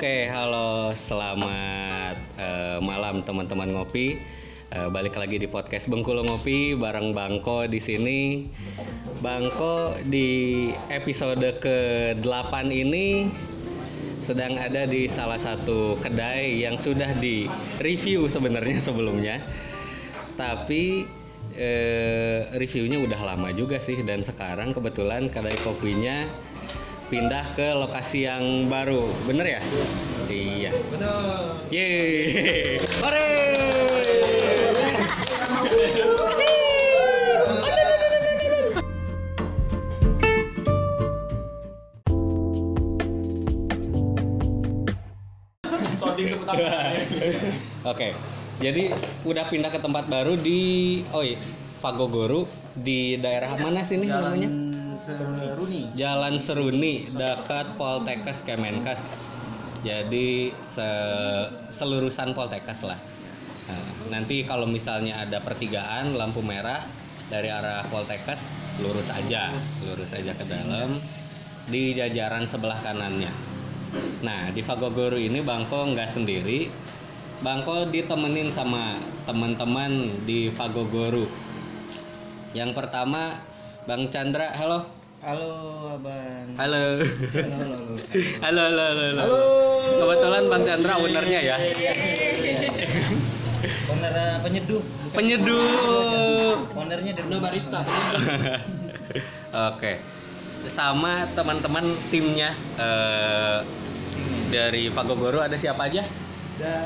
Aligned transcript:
Oke, 0.00 0.32
halo, 0.32 0.96
selamat 0.96 2.16
eh, 2.40 2.80
malam 2.80 3.20
teman-teman 3.20 3.68
ngopi. 3.68 4.16
Eh, 4.72 4.88
balik 4.88 5.12
lagi 5.12 5.36
di 5.36 5.44
podcast 5.44 5.92
Bengkulu 5.92 6.24
Ngopi 6.24 6.72
bareng 6.72 7.12
Bangko 7.12 7.68
di 7.68 7.76
sini. 7.76 8.48
Bangko 9.20 10.00
di 10.08 10.72
episode 10.88 11.44
ke-8 11.60 12.52
ini 12.72 13.28
sedang 14.24 14.56
ada 14.56 14.88
di 14.88 15.04
salah 15.04 15.36
satu 15.36 16.00
kedai 16.00 16.64
yang 16.64 16.80
sudah 16.80 17.12
di 17.20 17.44
review 17.84 18.24
sebenarnya 18.24 18.80
sebelumnya. 18.88 19.44
Tapi 20.32 21.04
eh, 21.60 22.48
reviewnya 22.56 23.04
udah 23.04 23.36
lama 23.36 23.52
juga 23.52 23.76
sih 23.76 24.00
dan 24.00 24.24
sekarang 24.24 24.72
kebetulan 24.72 25.28
kedai 25.28 25.60
kopinya 25.60 26.24
pindah 27.10 27.42
ke 27.58 27.74
lokasi 27.74 28.30
yang 28.30 28.70
baru. 28.70 29.10
Bener 29.26 29.58
ya? 29.58 29.60
Iya. 30.30 30.70
Betul. 30.94 31.42
Yeay. 31.74 32.78
Tangan. 46.46 46.94
Oke. 47.90 48.14
Jadi 48.60 48.92
udah 49.26 49.44
pindah 49.50 49.72
ke 49.72 49.82
tempat 49.82 50.06
baru 50.06 50.36
di 50.38 51.00
oh 51.10 51.24
iya, 51.24 51.40
Fagogoro 51.80 52.44
di 52.76 53.16
daerah 53.16 53.56
mana 53.56 53.82
sih 53.82 53.96
ini 53.96 54.06
namanya? 54.06 54.69
Seruni. 54.96 55.90
Jalan 55.94 56.38
Seruni 56.38 57.10
dekat 57.10 57.74
Poltekkes 57.74 58.46
Kemenkes. 58.46 59.02
Jadi 59.80 60.52
se- 60.60 61.50
selurusan 61.72 62.36
Poltekkes 62.36 62.84
lah. 62.84 63.00
Nah, 63.70 64.10
nanti 64.10 64.42
kalau 64.44 64.66
misalnya 64.66 65.22
ada 65.22 65.38
pertigaan 65.40 66.18
lampu 66.18 66.42
merah 66.42 66.84
dari 67.30 67.48
arah 67.48 67.86
Poltekkes 67.88 68.40
lurus 68.80 69.08
aja, 69.12 69.52
lurus 69.84 70.10
aja 70.10 70.32
ke 70.34 70.44
dalam 70.48 70.98
di 71.68 71.94
jajaran 71.94 72.48
sebelah 72.48 72.80
kanannya. 72.82 73.30
Nah 74.24 74.50
di 74.50 74.60
Fagogoro 74.64 75.16
ini 75.16 75.40
Bangko 75.44 75.92
nggak 75.94 76.10
sendiri, 76.10 76.70
Bangko 77.40 77.88
ditemenin 77.88 78.50
sama 78.50 78.98
teman-teman 79.28 80.24
di 80.24 80.50
Fagogoro. 80.50 81.28
Yang 82.50 82.74
pertama 82.74 83.38
Bang 83.90 84.06
Chandra, 84.06 84.54
halo. 84.54 84.86
Halo, 85.18 85.50
Abang. 85.98 86.54
Halo. 86.54 87.02
Halo, 87.02 87.58
halo, 87.58 87.74
halo. 87.74 87.94
Halo, 88.38 88.60
halo, 88.70 88.82
halo, 88.86 89.02
halo. 89.02 89.22
Halo. 89.26 89.42
Kebetulan 89.98 90.42
Bang 90.46 90.62
Chandra 90.62 90.94
ownernya 90.94 91.40
ya. 91.42 91.56
Owner 93.90 94.14
uh, 94.14 94.38
penyeduh. 94.46 94.78
Penyeduh. 95.10 96.70
Ownernya 96.70 97.18
rumah. 97.18 97.50
barista. 97.50 97.82
Oke. 99.74 99.98
Sama 100.70 101.26
teman-teman 101.34 101.90
timnya 102.14 102.54
eh, 102.78 103.66
dari 104.54 104.86
Fagogoro 104.94 105.42
ada 105.42 105.58
siapa 105.58 105.90
aja? 105.90 106.06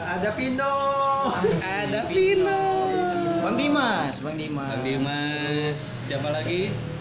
ada 0.08 0.32
Pino. 0.32 0.72
Ada 1.60 2.08
Vino. 2.08 2.60
Bang 3.44 3.60
Dimas, 3.60 4.16
Bang 4.24 4.40
Dimas. 4.40 4.72
Bang 4.72 4.82
Dimas. 4.88 5.76
Siapa 6.08 6.32
lagi? 6.32 6.93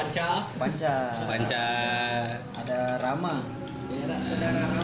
Panca. 0.00 0.48
Panca. 0.56 0.96
Panca. 1.28 1.66
Ada 2.56 2.96
Rama. 3.04 3.44
Saudara 4.24 4.72
Rama. 4.72 4.80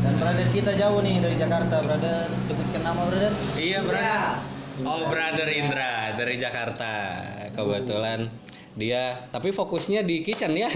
Dan 0.00 0.12
brother 0.16 0.48
kita 0.56 0.72
jauh 0.72 1.04
nih 1.04 1.20
dari 1.20 1.36
Jakarta, 1.36 1.84
brother. 1.84 2.32
Sebutkan 2.48 2.80
nama, 2.80 3.12
brother. 3.12 3.32
Iya, 3.60 3.84
Brother. 3.84 4.40
Oh, 4.88 5.04
Brother 5.04 5.52
Indra 5.52 6.16
dari 6.16 6.40
Jakarta. 6.40 6.94
Kebetulan 7.52 8.32
dia 8.72 9.28
tapi 9.28 9.52
fokusnya 9.52 10.00
di 10.08 10.24
kitchen 10.24 10.56
ya. 10.56 10.72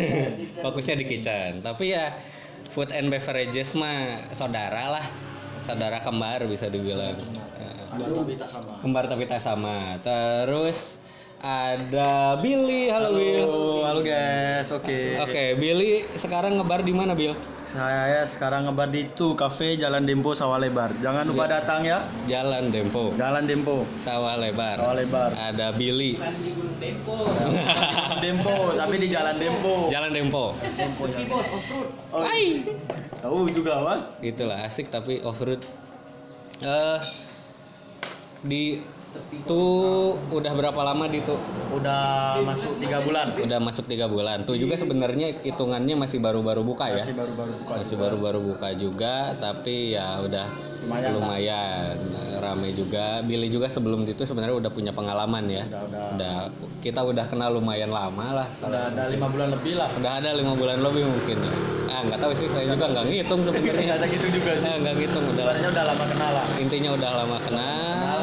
fokusnya 0.69 1.01
di 1.01 1.09
kitchen. 1.09 1.65
Tapi 1.65 1.97
ya 1.97 2.13
food 2.77 2.93
and 2.93 3.09
beverages 3.09 3.73
mah 3.73 4.29
saudara 4.37 5.01
lah. 5.01 5.07
Saudara 5.65 6.05
kembar 6.05 6.45
bisa 6.45 6.69
dibilang. 6.69 7.17
Tapi 7.89 8.37
tak 8.37 8.53
sama. 8.53 8.85
Kembar 8.85 9.09
tapi 9.09 9.25
tak 9.25 9.41
sama. 9.41 9.97
Terus 10.05 11.01
ada 11.43 12.39
Billy. 12.39 12.87
Halo, 12.87 13.19
Bill. 13.19 13.83
halo 13.83 14.01
guys, 14.01 14.71
oke. 14.71 14.99
Oke, 15.27 15.59
Billy 15.59 16.07
sekarang 16.15 16.55
ngebar 16.55 16.87
di 16.87 16.95
mana, 16.95 17.19
Bill? 17.19 17.35
Saya 17.67 18.23
sekarang 18.25 18.71
ngebar 18.71 18.95
di 18.95 19.11
Tu 19.11 19.35
Cafe 19.35 19.75
Jalan 19.75 20.07
Dempo 20.07 20.39
Sawah 20.39 20.63
Lebar. 20.63 20.95
Jangan 21.03 21.27
lupa 21.27 21.51
Ya. 21.51 21.53
datang 21.59 21.81
ya. 21.83 21.99
Jalan 22.31 22.71
Dempo. 22.71 23.11
Jalan 23.19 23.51
Dempo. 23.51 23.83
Sawah 23.99 24.39
lebar. 24.39 24.79
Sawah 24.79 24.95
lebar. 24.95 25.31
Ada 25.35 25.75
Billy. 25.75 26.15
Dempo, 28.23 28.55
tapi 28.81 28.95
di 29.03 29.09
Jalan 29.11 29.35
Dempo. 29.43 29.91
Jalan 29.91 30.11
Dempo. 30.15 30.55
Dempo. 30.95 31.39
Oh, 32.15 32.23
tahu 33.19 33.39
juga, 33.51 33.83
Bang. 33.83 34.01
Itulah 34.23 34.63
asik 34.63 34.95
tapi 34.95 35.19
off 35.27 35.43
road. 35.43 35.59
Eh 36.63 36.99
di 38.43 38.79
tuh 39.45 40.17
udah 40.31 40.53
berapa 40.53 40.81
lama 40.81 41.05
di 41.09 41.21
tuh? 41.25 41.39
Udah 41.73 42.39
masuk 42.45 42.79
tiga 42.79 42.99
bulan. 43.03 43.27
Udah 43.37 43.59
masuk 43.59 43.85
tiga 43.89 44.07
bulan. 44.07 44.45
Tuh 44.45 44.57
juga 44.57 44.79
sebenarnya 44.79 45.41
hitungannya 45.41 45.95
masih 45.97 46.19
baru-baru 46.21 46.63
buka 46.63 46.93
ya. 46.93 47.03
Masih 47.03 47.17
baru-baru 47.17 47.53
buka. 47.59 47.73
Masih 47.79 47.97
baru-baru 47.97 48.41
buka 48.41 48.69
juga, 48.77 49.15
tapi 49.37 49.97
ya 49.97 50.21
udah 50.23 50.73
Lumayan 50.83 51.15
lumayan 51.15 51.95
rame 52.43 52.75
juga. 52.75 53.23
Billy 53.23 53.47
juga 53.47 53.71
sebelum 53.71 54.03
itu 54.03 54.27
sebenarnya 54.27 54.67
udah 54.67 54.71
punya 54.75 54.91
pengalaman 54.91 55.47
ya. 55.47 55.65
Udah, 55.71 56.11
udah. 56.19 56.35
kita 56.83 57.07
udah 57.07 57.31
kenal 57.31 57.55
lumayan 57.55 57.95
lama 57.95 58.43
lah. 58.43 58.49
Udah 58.59 58.91
ada 58.91 59.07
lima 59.07 59.31
bulan 59.31 59.55
lebih 59.55 59.79
lah. 59.79 59.95
Udah 59.95 60.19
ada 60.19 60.35
lima 60.35 60.59
bulan 60.59 60.83
lebih 60.83 61.07
mungkin 61.07 61.39
ya. 61.39 61.55
Ah 61.87 62.01
nggak 62.03 62.19
tahu 62.19 62.33
sih, 62.35 62.51
saya 62.51 62.67
juga 62.67 62.91
nggak 62.91 63.05
ngitung 63.07 63.41
sebenarnya. 63.47 63.85
Nggak 63.87 63.99
ada 64.03 64.07
gitu 64.11 64.27
juga 64.35 64.51
sih. 64.59 64.63
Saya 64.67 64.77
nggak 64.83 64.95
ngitung 64.99 65.25
udah. 65.31 65.45
Sebenarnya 65.47 65.69
udah 65.71 65.85
lama 65.87 66.05
kenal 66.11 66.31
lah. 66.35 66.47
Intinya 66.59 66.91
udah 66.99 67.11
lama 67.15 67.39
kenal. 67.47 68.21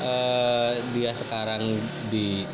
Eh, 0.00 0.72
dia 0.96 1.12
sekarang 1.12 1.76
di 2.08 2.48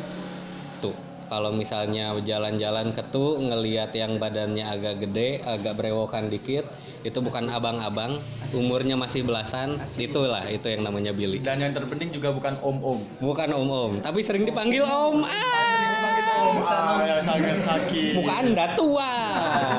tuh. 0.83 0.91
Kalau 1.27 1.51
misalnya 1.55 2.15
jalan-jalan 2.19 2.91
ke 2.91 3.03
tuh 3.11 3.39
ngelihat 3.39 3.95
yang 3.95 4.19
badannya 4.19 4.63
agak 4.63 5.03
gede, 5.03 5.43
agak 5.43 5.79
berewokan 5.79 6.27
dikit, 6.27 6.67
itu 7.03 7.19
bukan 7.23 7.47
abang-abang, 7.51 8.19
umurnya 8.51 8.99
masih 8.99 9.23
belasan, 9.23 9.79
itulah 9.95 10.43
itu 10.47 10.67
yang 10.71 10.87
namanya 10.87 11.11
Billy. 11.15 11.39
Dan 11.39 11.63
yang 11.63 11.71
terpenting 11.75 12.11
juga 12.11 12.31
bukan 12.31 12.59
om-om. 12.63 13.03
Bukan 13.19 13.49
om-om, 13.51 13.99
tapi 14.03 14.23
sering 14.23 14.43
dipanggil 14.43 14.83
om. 14.87 15.23
Ah, 15.23 15.87
Om 16.37 16.63
sana 16.63 17.03
ya 17.03 17.17
sangat 17.23 17.59
sakit. 17.65 18.13
muka 18.13 18.33
anda 18.39 18.65
tua. 18.77 19.13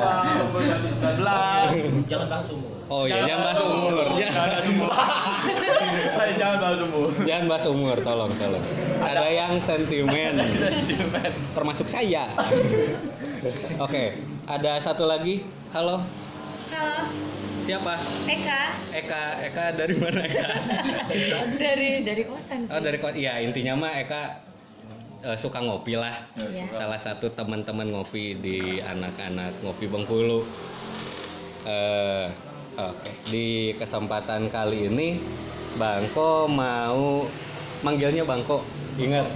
Wah, 0.05 0.43
masih 0.53 0.93
19. 1.01 2.05
Jangan 2.11 2.45
umur. 2.51 2.78
Oh 2.89 3.05
iya, 3.05 3.21
jangan 3.29 3.45
bahas 3.45 3.61
umur. 3.61 3.93
Jangan 4.17 4.49
bahas 4.49 4.67
umur. 4.69 4.91
Jangan 6.39 6.59
bahas 6.63 6.81
umur. 6.81 7.09
jangan 7.27 7.45
bahas 7.51 7.67
umur, 7.67 7.97
tolong, 8.01 8.33
tolong. 8.39 8.65
Ada 9.03 9.27
yang 9.29 9.53
sentimen, 9.67 10.35
termasuk 11.53 11.87
saya. 11.91 12.31
Oke, 13.83 14.23
ada 14.49 14.79
satu 14.81 15.05
lagi. 15.05 15.45
Halo, 15.75 16.01
Halo, 16.73 17.13
siapa? 17.69 18.01
Eka 18.25 18.63
Eka, 18.93 19.23
Eka 19.53 19.65
dari 19.77 19.95
mana 20.01 20.21
Eka? 20.25 20.49
dari 21.63 21.89
dari 22.09 22.23
kosan 22.25 22.65
sih. 22.65 22.73
Oh 22.73 22.81
dari 22.81 22.97
kos. 22.97 23.13
Iya 23.13 23.45
intinya 23.45 23.77
mah 23.77 23.93
Eka 24.01 24.23
eh, 25.29 25.37
suka 25.37 25.61
ngopi 25.61 25.97
lah. 25.97 26.25
Iya. 26.41 26.73
Salah 26.73 27.01
satu 27.01 27.29
teman-teman 27.37 27.93
ngopi 27.93 28.37
di 28.41 28.81
anak-anak 28.81 29.61
ngopi 29.61 29.85
Bengkulu. 29.89 30.45
Eh, 31.69 32.27
Oke. 32.79 33.11
Di 33.27 33.47
kesempatan 33.75 34.47
kali 34.49 34.87
ini 34.87 35.19
Bangko 35.75 36.47
mau 36.47 37.27
manggilnya 37.83 38.23
Bangko. 38.23 38.63
Ingat. 38.95 39.27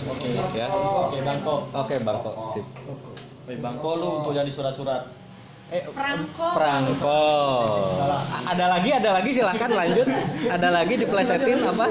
Ya. 0.54 0.70
Oke, 0.70 1.18
Bangko. 1.20 1.66
Oke 1.72 1.94
Bangko. 1.98 2.30
Sip. 2.52 2.66
Oke, 3.42 3.54
Bangko 3.58 3.90
lu 3.94 4.08
untuk 4.22 4.32
jadi 4.32 4.46
surat-surat. 4.46 5.10
Eh, 5.68 5.82
Perangko. 5.88 6.48
Perangko. 6.54 7.22
A- 7.98 8.52
Ada 8.52 8.66
lagi, 8.68 8.90
ada 8.92 9.10
lagi 9.10 9.30
silahkan 9.32 9.70
lanjut. 9.72 10.06
Ada 10.46 10.68
lagi 10.70 10.94
diplesetin 10.96 11.58
apa? 11.64 11.86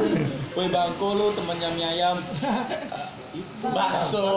Woi 0.54 0.68
Bangko 0.68 1.08
lu 1.12 1.28
temennya 1.34 1.70
mie 1.74 1.88
ayam. 1.90 2.18
Itu 3.32 3.68
bakso. 3.68 4.28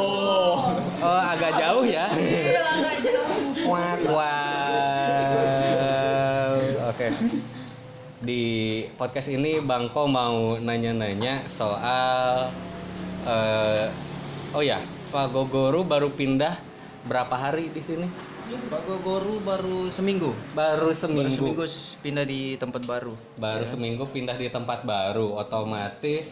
Oh, 0.96 1.20
agak 1.20 1.58
jauh 1.58 1.82
ya. 1.82 2.06
Iya, 2.10 2.62
nggak 2.78 2.96
jauh. 3.02 3.66
Wah, 3.66 3.94
wow. 4.00 4.63
Oke. 6.94 7.10
Di 8.24 8.42
podcast 8.94 9.26
ini 9.26 9.58
Bangko 9.58 10.06
mau 10.06 10.54
nanya-nanya 10.56 11.44
soal 11.50 12.48
eh 13.26 13.90
oh 14.54 14.62
ya, 14.62 14.78
Fagogoro 15.10 15.82
baru 15.82 16.14
pindah 16.14 16.54
berapa 17.04 17.34
hari 17.34 17.68
di 17.68 17.82
sini? 17.82 18.06
Bagogoru 18.70 19.42
baru 19.42 19.90
seminggu. 19.90 20.30
Baru 20.54 20.92
Baru 20.92 20.94
seminggu. 20.94 21.34
seminggu 21.34 21.64
s- 21.66 21.98
pindah 21.98 22.22
di 22.22 22.54
tempat 22.56 22.86
baru. 22.86 23.12
Baru 23.36 23.64
seminggu 23.66 24.04
pindah 24.08 24.38
di 24.38 24.48
tempat 24.48 24.86
baru, 24.86 25.34
otomatis 25.34 26.30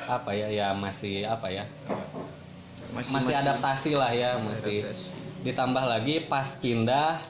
apa 0.00 0.34
ya? 0.34 0.50
Ya 0.50 0.68
masih 0.74 1.24
apa 1.24 1.48
ya? 1.52 1.64
Masih, 2.90 3.30
adaptasi 3.32 3.90
lah 3.94 4.10
ya, 4.10 4.34
masih. 4.42 4.82
adaptasi. 4.90 5.06
Ditambah 5.46 5.84
lagi 5.86 6.26
pas 6.26 6.58
pindah, 6.58 7.22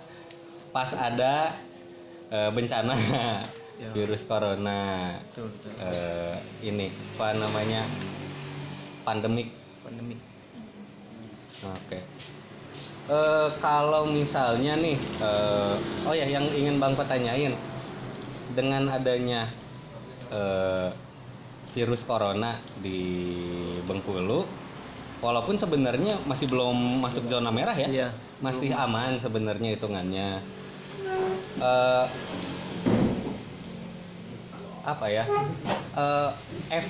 pas 0.73 0.91
ada 0.97 1.55
eh, 2.31 2.51
bencana 2.51 2.95
Ya. 3.81 3.89
virus 3.97 4.29
corona. 4.29 5.17
Betul, 5.33 5.49
betul. 5.57 5.73
eh, 5.81 6.37
ini 6.61 6.93
apa 7.17 7.33
namanya? 7.33 7.89
Pandemik. 9.09 9.49
Pandemi. 9.81 10.21
Oke. 11.65 11.99
Eh, 13.09 13.49
kalau 13.65 14.05
misalnya 14.05 14.77
nih, 14.77 15.01
eh, 15.01 15.75
oh 16.05 16.13
ya 16.13 16.29
yang 16.29 16.45
ingin 16.53 16.77
bang 16.77 16.93
tanyain, 16.93 17.57
dengan 18.53 18.93
adanya 18.93 19.49
eh, 20.29 20.93
virus 21.73 22.05
corona 22.05 22.61
di 22.85 23.01
Bengkulu, 23.89 24.45
walaupun 25.25 25.57
sebenarnya 25.57 26.21
masih 26.29 26.53
belum 26.53 27.01
masuk 27.01 27.33
zona 27.33 27.49
merah 27.49 27.75
ya, 27.75 27.89
Iya. 27.89 28.09
masih 28.45 28.77
aman 28.77 29.17
sebenarnya 29.17 29.73
hitungannya. 29.73 30.60
Eh, 31.61 32.07
apa 34.81 35.07
ya? 35.13 35.25
Eh, 35.97 36.31
F 36.73 36.87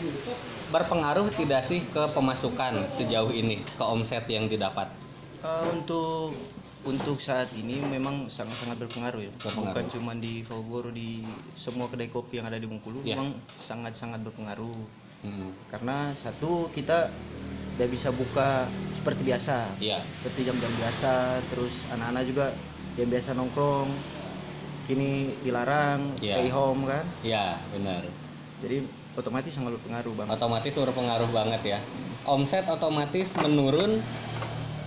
berpengaruh 0.70 1.34
tidak 1.34 1.66
sih 1.66 1.82
ke 1.90 2.02
pemasukan 2.14 2.86
sejauh 2.94 3.34
ini, 3.34 3.58
ke 3.74 3.82
omset 3.82 4.22
yang 4.30 4.46
didapat? 4.46 4.86
Eh, 5.42 5.64
untuk 5.74 6.36
untuk 6.80 7.20
saat 7.20 7.52
ini 7.52 7.76
memang 7.76 8.32
sangat-sangat 8.32 8.80
berpengaruh 8.80 9.20
ya. 9.20 9.32
Berpengaruh. 9.44 9.76
Bukan 9.76 9.86
cuma 9.92 10.12
di 10.16 10.40
Fogoro 10.48 10.88
di 10.88 11.20
semua 11.52 11.92
kedai 11.92 12.08
kopi 12.08 12.40
yang 12.40 12.48
ada 12.48 12.56
di 12.56 12.64
Bengkulu 12.64 13.04
Ya. 13.04 13.20
memang 13.20 13.36
sangat-sangat 13.60 14.24
berpengaruh. 14.24 14.80
Hmm, 15.20 15.52
Karena 15.68 16.16
satu 16.16 16.72
kita 16.72 17.12
tidak 17.76 17.90
bisa 17.92 18.08
buka 18.08 18.64
seperti 18.96 19.20
biasa. 19.28 19.76
Iya, 19.76 20.00
Seperti 20.20 20.48
jam-jam 20.48 20.72
biasa, 20.80 21.44
terus 21.52 21.72
anak-anak 21.92 22.24
juga 22.24 22.46
yang 23.00 23.08
biasa 23.08 23.32
nongkrong 23.32 23.88
kini 24.84 25.32
dilarang 25.40 26.20
Ya. 26.20 26.36
stay 26.36 26.52
home 26.52 26.84
kan. 26.84 27.04
iya 27.22 27.56
benar. 27.72 28.04
Jadi 28.60 28.84
otomatis 29.16 29.52
sangat 29.56 29.72
berpengaruh 29.74 30.12
Bang. 30.14 30.28
Otomatis 30.28 30.72
berpengaruh 30.74 31.30
banget 31.30 31.62
ya. 31.66 31.78
Omset 32.22 32.68
otomatis 32.68 33.32
menurun, 33.34 34.04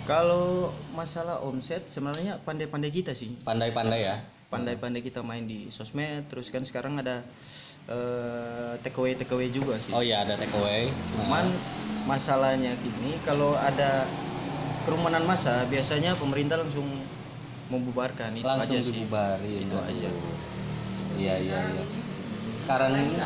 Kalau 0.04 0.68
masalah 0.92 1.39
omset 1.39 1.88
sebenarnya 1.88 2.36
pandai-pandai 2.38 2.92
kita 2.92 3.15
sih. 3.15 3.39
pandai-pandai 3.42 4.01
ya. 4.04 4.19
pandai-pandai 4.51 5.01
kita 5.01 5.24
main 5.24 5.42
di 5.42 5.71
sosmed 5.71 6.30
terus 6.30 6.45
kan 6.48 6.62
sekarang 6.62 7.00
ada 7.00 7.25
eh 7.83 8.74
take 8.80 8.94
away 8.94 9.18
take 9.18 9.31
away 9.31 9.50
juga 9.50 9.81
sih 9.81 9.89
Oh 9.89 10.00
iya 10.00 10.21
ada 10.21 10.38
take 10.38 10.54
away. 10.54 10.94
cuman 11.10 11.50
masalahnya 12.06 12.77
gini 12.77 13.18
kalau 13.24 13.57
ada 13.57 14.06
kerumunan 14.83 15.24
massa 15.24 15.65
biasanya 15.65 16.13
pemerintah 16.13 16.60
langsung 16.60 16.86
membubarkan 17.74 18.30
itu 18.34 18.46
langsung 18.46 18.78
aja 18.78 18.86
sih 18.86 18.94
dibubarin. 18.94 19.66
Itu 19.66 19.78
aja. 19.78 20.10
Iya 21.14 21.34
iya 21.40 21.58
iya. 21.72 21.84
Sekarang 22.54 22.96
ini 22.96 23.18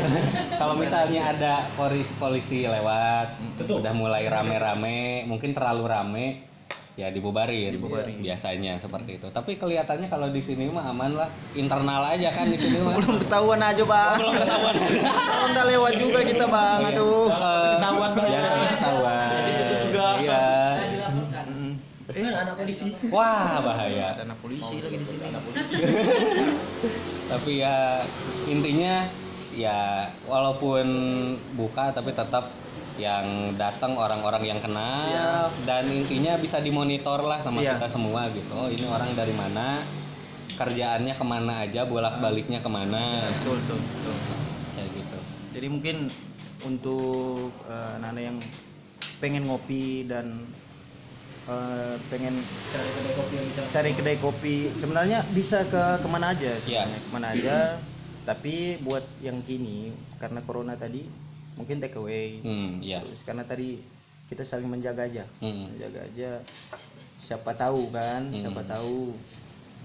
kalau 0.60 0.74
misalnya 0.74 1.34
ada 1.34 1.54
polisi 1.74 2.12
polisi 2.16 2.58
lewat, 2.64 3.36
udah 3.60 3.92
mulai 3.92 4.24
rame-rame, 4.24 5.26
mungkin 5.26 5.52
terlalu 5.52 5.84
rame, 5.84 6.26
ya 6.94 7.12
dibubarin. 7.12 7.68
Dibubarin. 7.70 8.18
Biasanya 8.18 8.80
seperti 8.80 9.20
itu. 9.20 9.28
Tapi 9.28 9.54
kelihatannya 9.54 10.08
kalau 10.08 10.30
di 10.30 10.40
sini 10.40 10.66
mah 10.66 10.88
aman 10.88 11.14
lah, 11.14 11.28
internal 11.52 12.06
aja 12.06 12.32
kan 12.32 12.48
di 12.48 12.56
sini 12.56 12.80
mah. 12.80 12.96
belum 12.98 13.16
ketahuan 13.20 13.60
aja 13.60 13.82
bang 13.84 14.16
Belum 14.16 14.34
ketahuan. 14.34 14.74
Kalau 15.04 15.44
udah 15.48 15.64
lewat 15.68 15.92
juga 15.94 16.18
kita 16.24 16.44
bang 16.46 16.78
Iya. 16.80 16.90
aduh 16.90 17.26
Eh, 17.28 17.72
Ketahuan, 17.76 18.10
Bang. 18.10 18.27
Polisi. 22.58 22.90
Wah 23.14 23.62
bahaya. 23.62 24.18
ada 24.18 24.26
anak 24.26 24.38
polisi 24.42 24.82
lagi 24.82 24.96
di 24.98 25.06
sini 25.06 25.22
Tapi 27.32 27.52
ya 27.62 28.02
intinya 28.50 29.06
ya 29.54 30.10
walaupun 30.26 30.86
buka 31.54 31.94
tapi 31.94 32.10
tetap 32.14 32.50
yang 32.98 33.54
datang 33.54 33.94
orang-orang 33.94 34.42
yang 34.42 34.58
kenal 34.58 35.06
Iya. 35.06 35.54
dan 35.62 35.86
intinya 35.86 36.34
bisa 36.34 36.58
dimonitor 36.58 37.22
lah 37.22 37.38
sama 37.38 37.62
Iya. 37.62 37.78
kita 37.78 37.94
semua 37.94 38.26
gitu. 38.34 38.50
Oh 38.50 38.66
ini 38.66 38.82
orang 38.90 39.14
dari 39.14 39.30
mana, 39.30 39.86
kerjaannya 40.58 41.14
ke 41.14 41.24
mana 41.24 41.62
aja, 41.62 41.86
bolak-baliknya 41.86 42.58
ke 42.58 42.66
mana, 42.66 43.30
betul 43.38 43.62
betul 43.62 43.78
betul 43.78 44.14
kayak 44.74 44.90
gitu. 44.98 45.18
Jadi 45.54 45.66
mungkin 45.70 45.96
untuk 46.66 47.54
eh, 47.70 47.90
anak-anak 48.02 48.22
yang 48.34 48.38
pengen 49.22 49.46
ngopi 49.46 50.02
dan 50.10 50.50
eh, 51.48 51.94
pengen 52.06 52.44
cari 53.68 53.90
kedai 53.92 54.16
kopi 54.18 54.72
sebenarnya 54.72 55.24
bisa 55.28 55.64
ke 55.64 55.82
ke 55.98 56.08
mana 56.08 56.32
aja 56.32 56.52
Iya. 56.58 56.84
sebenarnya 56.84 57.00
ke 57.00 57.10
mana 57.10 57.26
aja 57.32 57.56
tapi 58.24 58.54
buat 58.78 59.04
yang 59.18 59.40
kini 59.40 59.88
karena 60.20 60.44
corona 60.44 60.76
tadi 60.76 61.08
mungkin 61.56 61.80
take 61.80 61.96
away 61.96 62.44
Hmm, 62.44 62.78
ya. 62.78 63.00
terus 63.00 63.24
karena 63.24 63.42
tadi 63.42 63.80
kita 64.28 64.44
saling 64.44 64.68
menjaga 64.68 65.08
aja 65.08 65.24
Hmm. 65.40 65.72
menjaga 65.72 66.00
aja 66.04 66.30
siapa 67.18 67.50
tahu 67.52 67.88
kan 67.90 68.28
siapa 68.32 68.60
Hmm. 68.60 68.70
tahu 68.70 68.98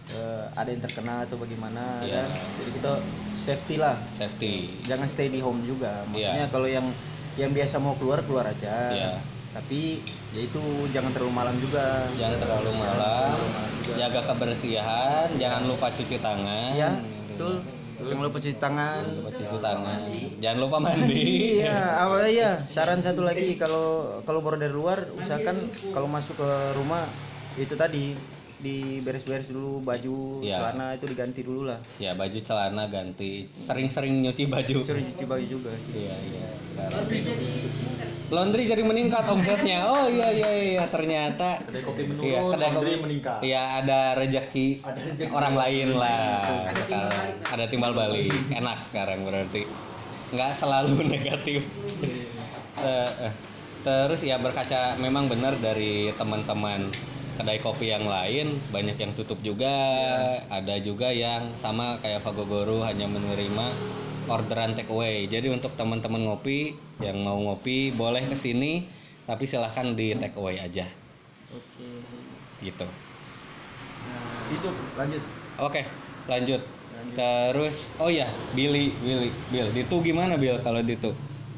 eh, 0.05 0.45
ada 0.53 0.67
yang 0.67 0.83
terkena 0.83 1.23
atau 1.23 1.39
bagaimana 1.39 2.03
Iya. 2.03 2.27
kan 2.27 2.29
jadi 2.59 2.71
kita 2.75 2.91
safety 3.33 3.75
lah 3.79 3.95
Safety. 4.13 4.83
jangan 4.83 5.07
stay 5.07 5.31
di 5.31 5.39
home 5.39 5.63
juga 5.63 6.03
maksudnya 6.05 6.43
Iya. 6.43 6.51
kalau 6.51 6.67
yang 6.67 6.91
yang 7.33 7.49
biasa 7.49 7.79
mau 7.79 7.95
keluar 7.95 8.19
keluar 8.21 8.45
aja 8.45 8.91
Iya. 8.91 9.11
Tapi 9.53 10.01
ya 10.33 10.41
itu 10.43 10.63
jangan 10.89 11.13
terlalu 11.13 11.31
malam 11.31 11.55
juga 11.61 12.09
Jangan 12.17 12.37
terlalu 12.41 12.71
malam, 12.73 13.37
juga. 13.85 13.95
jaga 14.01 14.21
kebersihan, 14.33 15.27
jangan 15.37 15.61
lupa 15.69 15.87
cuci 15.93 16.17
tangan. 16.17 16.73
ya 16.73 16.89
betul 17.29 17.61
jangan 18.03 18.23
lupa 18.25 18.37
cuci 18.37 18.57
tangan 18.57 18.97
Jangan 18.99 19.15
lupa 19.15 19.29
cuci 19.31 19.57
tangan. 19.61 19.99
Jangan 20.41 20.57
lupa 20.59 20.77
mandi. 20.81 21.21
iya 21.61 21.79
apa 22.01 22.15
ya 22.27 22.51
saran 22.67 22.99
satu 22.99 23.21
lagi 23.21 23.53
kalau 23.55 24.19
kalau 24.25 24.41
baru 24.41 24.57
dari 24.57 24.73
luar 24.73 25.05
usahakan 25.13 25.69
kalau 25.93 26.09
masuk 26.09 26.35
ke 26.35 26.49
rumah 26.73 27.05
itu 27.53 27.77
tadi 27.77 28.17
diberes-beres 28.63 29.45
dulu 29.45 29.77
baju 29.79 30.39
Iya. 30.39 30.57
celana 30.57 30.95
itu 30.95 31.05
diganti 31.05 31.41
dulu 31.41 31.67
lah 31.67 31.83
Ya 31.97 32.11
baju 32.11 32.39
celana 32.39 32.87
ganti. 32.87 33.51
Sering-sering 33.53 34.19
nyuci 34.19 34.47
baju. 34.47 34.77
suruh 34.81 35.03
cuci 35.05 35.25
baju 35.25 35.45
juga 35.45 35.71
sih 35.77 35.91
Iya 35.99 36.15
iya. 36.23 36.47
Sekarang. 36.65 37.05
Laundry 38.29 38.63
jadi 38.65 38.81
meningkat 38.81 39.27
omsetnya. 39.27 39.85
Oh 39.85 40.07
iya 40.07 40.31
iya 40.31 40.49
iya 40.71 40.83
ternyata. 40.87 41.61
Kedai 41.61 41.83
kopi 41.83 42.01
menurun, 42.03 42.25
Iya, 42.25 42.39
kedai 42.41 42.61
laundry 42.65 42.89
kopi- 42.89 43.03
meningkat. 43.03 43.37
Iya 43.41 43.61
ada 43.77 43.99
rezeki 44.15 44.67
Ada 44.81 44.99
rezeki. 45.05 45.29
orang 45.29 45.53
lain 45.53 45.87
lah. 45.93 46.41
Ada 46.65 46.81
timbal 46.81 47.03
Sekarang 47.03 47.11
balik. 47.13 47.35
ada 47.45 47.65
timbal 47.67 47.91
balik. 47.93 48.31
Enak 48.49 48.77
sekarang 48.87 49.19
berarti. 49.21 49.61
Nggak 50.31 50.51
selalu 50.55 50.95
negatif. 51.13 51.61
Eh, 52.79 53.11
eh. 53.21 53.33
Terus 53.83 54.23
ya 54.23 54.39
berkaca 54.39 54.95
memang 54.95 55.27
benar 55.27 55.53
dari 55.57 56.07
teman-teman 56.13 56.87
kedai 57.39 57.59
kopi 57.59 57.89
yang 57.89 58.05
lain 58.05 58.61
banyak 58.69 58.97
yang 58.97 59.11
tutup 59.17 59.41
juga, 59.41 59.73
ada 60.47 60.75
juga 60.81 61.09
yang 61.09 61.53
sama 61.57 61.97
kayak 61.99 62.21
Fagogoro 62.21 62.85
hanya 62.85 63.09
menerima 63.09 63.73
orderan 64.29 64.77
take 64.77 64.89
away. 64.93 65.25
Jadi 65.27 65.49
untuk 65.49 65.73
teman-teman 65.73 66.29
ngopi 66.29 66.77
yang 67.01 67.19
mau 67.19 67.35
ngopi 67.35 67.91
boleh 67.91 68.23
ke 68.29 68.35
sini 68.37 68.87
tapi 69.23 69.47
silahkan 69.47 69.95
di 69.95 70.15
take 70.19 70.35
away 70.35 70.59
aja 70.59 70.83
oke 71.51 71.87
gitu. 72.59 72.87
nah, 72.87 74.39
itu 74.51 74.69
lanjut 74.99 75.23
Oke, 75.61 75.85
lanjut. 76.25 76.65
Terus 77.13 77.77
oh 78.01 78.09
ya, 78.09 78.25
Billy, 78.57 78.89
Billy, 79.05 79.29
Bill. 79.53 79.69
Ditu 79.69 80.01
gimana 80.01 80.33
Bill 80.33 80.57
kalau 80.65 80.81
Ditu? 80.81 81.13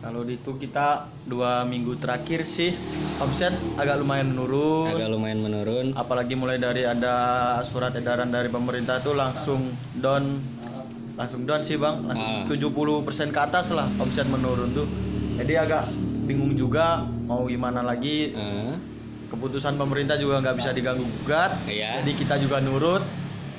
Kalau 0.06 0.22
di 0.22 0.38
itu 0.38 0.54
kita 0.62 1.10
dua 1.26 1.66
minggu 1.66 1.98
terakhir 1.98 2.46
sih 2.46 2.78
omset 3.18 3.58
agak 3.74 3.98
lumayan 3.98 4.38
menurun. 4.38 4.86
Agak 4.86 5.10
lumayan 5.10 5.42
menurun. 5.42 5.98
Apalagi 5.98 6.38
mulai 6.38 6.62
dari 6.62 6.86
ada 6.86 7.18
surat 7.66 7.90
edaran 7.98 8.30
dari 8.30 8.46
pemerintah 8.46 9.02
tuh 9.02 9.18
langsung 9.18 9.74
down, 9.98 10.46
langsung 11.18 11.50
down 11.50 11.66
sih 11.66 11.82
bang, 11.82 12.06
Ah. 12.06 12.14
langsung 12.14 12.46
70% 12.46 13.34
ke 13.34 13.40
atas 13.42 13.74
lah 13.74 13.90
omset 13.98 14.30
menurun 14.30 14.78
tuh. 14.78 14.86
Jadi 15.42 15.58
agak 15.58 15.90
bingung 16.30 16.54
juga 16.54 17.02
mau 17.26 17.50
gimana 17.50 17.82
lagi. 17.82 18.30
Eh, 18.30 18.78
Keputusan 19.26 19.74
pemerintah 19.74 20.22
juga 20.22 20.38
nggak 20.38 20.54
bisa 20.54 20.70
diganggu 20.70 21.02
gugat. 21.02 21.66
Iya. 21.66 22.06
Jadi 22.06 22.12
kita 22.14 22.38
juga 22.38 22.62
nurut. 22.62 23.02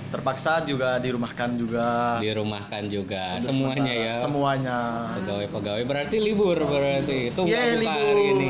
Terpaksa 0.07 0.63
juga 0.63 1.03
dirumahkan 1.03 1.51
juga. 1.59 2.17
dirumahkan 2.23 2.83
juga 2.87 3.43
Untuk 3.43 3.51
semuanya 3.53 3.93
ya. 3.93 4.15
Semuanya. 4.23 4.79
Pegawai-pegawai 5.19 5.83
berarti 5.83 6.17
libur 6.23 6.57
berarti. 6.63 7.35
Itu 7.35 7.43
Yeay, 7.43 7.83
buka 7.83 7.93
hari 7.93 8.25
ini. 8.33 8.49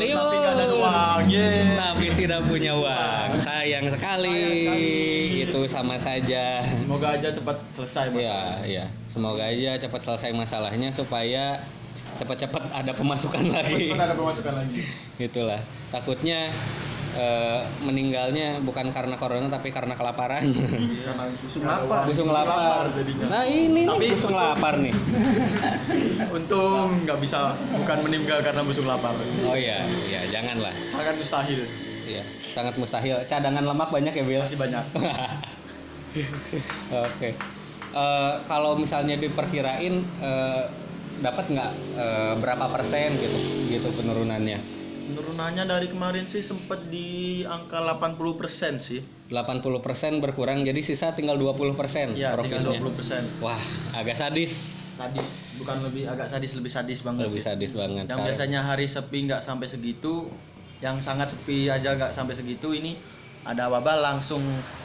libur. 0.00 0.20
Tapi 0.24 0.36
nggak 0.40 0.54
ada 0.56 0.66
uang. 0.72 1.20
Yeay. 1.28 1.76
tapi 1.76 2.06
tidak 2.16 2.40
punya 2.48 2.72
uang. 2.74 3.28
Sayang 3.44 3.86
sekali. 3.92 4.40
Itu 5.44 5.60
sama 5.68 6.00
saja. 6.00 6.64
Semoga 6.64 7.20
aja 7.20 7.28
cepat 7.30 7.56
selesai. 7.70 8.04
Iya, 8.16 8.42
iya. 8.64 8.86
Semoga 9.12 9.44
aja 9.46 9.78
cepat 9.78 10.00
selesai 10.02 10.30
masalahnya 10.34 10.90
supaya 10.90 11.62
cepat-cepat 12.14 12.62
ada 12.70 12.92
pemasukan 12.94 13.44
lagi. 13.50 13.90
Cepat 13.90 14.06
ada 14.10 14.14
pemasukan 14.14 14.54
lagi. 14.54 14.80
Itulah. 15.18 15.60
Takutnya 15.90 16.50
eh, 17.14 17.60
meninggalnya 17.82 18.58
bukan 18.62 18.90
karena 18.90 19.14
corona 19.18 19.46
tapi 19.50 19.70
karena 19.70 19.94
kelaparan. 19.94 20.42
Karena 20.50 21.24
busung 21.42 21.64
lapar. 21.66 22.02
Busung 22.06 22.30
lapar. 22.30 22.84
jadinya. 22.94 23.26
Nah 23.30 23.44
ini 23.46 23.82
Tapi 23.86 23.98
nih 23.98 24.10
busung 24.18 24.34
lapar 24.34 24.74
nih. 24.78 24.94
Untung 26.36 26.88
nggak 27.06 27.18
bisa 27.22 27.54
bukan 27.74 27.98
meninggal 28.06 28.38
karena 28.42 28.62
busung 28.66 28.86
lapar. 28.86 29.14
Oh 29.46 29.56
iya, 29.58 29.86
iya 30.10 30.26
janganlah. 30.30 30.74
Sangat 30.94 31.14
mustahil. 31.18 31.62
Iya, 32.04 32.24
sangat 32.52 32.74
mustahil. 32.76 33.16
Cadangan 33.24 33.64
lemak 33.64 33.88
banyak 33.88 34.12
ya, 34.12 34.24
Bil? 34.28 34.44
Masih 34.44 34.60
banyak. 34.60 34.84
Oke. 37.08 37.30
Eh, 37.94 38.34
kalau 38.44 38.74
misalnya 38.76 39.16
diperkirain 39.16 40.04
eh, 40.20 40.62
dapat 41.20 41.46
nggak 41.50 41.70
eh, 41.94 42.34
berapa 42.38 42.64
persen 42.70 43.14
gitu 43.18 43.38
gitu 43.68 43.88
penurunannya? 43.94 44.58
Penurunannya 45.04 45.64
dari 45.68 45.86
kemarin 45.92 46.24
sih 46.26 46.40
sempat 46.40 46.88
di 46.88 47.42
angka 47.44 47.78
80% 47.84 48.80
sih. 48.80 49.04
80% 49.28 50.20
berkurang 50.20 50.64
jadi 50.64 50.80
sisa 50.84 51.12
tinggal 51.16 51.40
20% 51.40 52.12
Iya, 52.12 52.36
tinggal 52.40 52.60
profitnya. 52.60 52.78
20%. 52.80 53.22
Wah, 53.40 53.60
agak 53.96 54.16
sadis. 54.20 54.52
Sadis, 54.94 55.50
bukan 55.58 55.82
lebih 55.82 56.06
agak 56.06 56.30
sadis, 56.30 56.54
lebih 56.54 56.70
sadis 56.70 57.02
banget 57.02 57.26
Lebih 57.28 57.42
sih. 57.42 57.44
sadis 57.44 57.72
banget. 57.74 58.04
Yang 58.06 58.20
biasanya 58.30 58.60
hari 58.62 58.86
sepi 58.86 59.18
nggak 59.26 59.42
sampai 59.42 59.66
segitu, 59.66 60.30
yang 60.78 61.02
sangat 61.02 61.34
sepi 61.34 61.66
aja 61.66 61.98
nggak 61.98 62.14
sampai 62.14 62.38
segitu, 62.38 62.70
ini 62.76 62.94
ada 63.42 63.66
wabah 63.68 63.98
langsung 63.98 64.40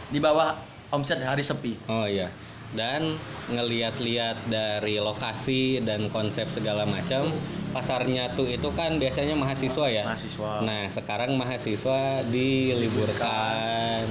di 0.09 0.17
bawah 0.17 0.55
omset 0.89 1.21
hari 1.21 1.45
sepi. 1.45 1.77
Oh 1.85 2.09
iya. 2.09 2.33
Dan 2.69 3.17
ngeliat-liat 3.49 4.45
dari 4.45 5.01
lokasi 5.01 5.81
dan 5.81 6.05
konsep 6.13 6.45
segala 6.53 6.85
macam, 6.85 7.33
pasarnya 7.73 8.37
tuh 8.37 8.45
itu 8.45 8.69
kan 8.77 9.01
biasanya 9.01 9.33
mahasiswa 9.33 9.87
ya. 9.89 10.03
Mahasiswa. 10.05 10.51
Nah, 10.61 10.85
sekarang 10.93 11.33
mahasiswa 11.33 12.21
diliburkan. 12.29 14.05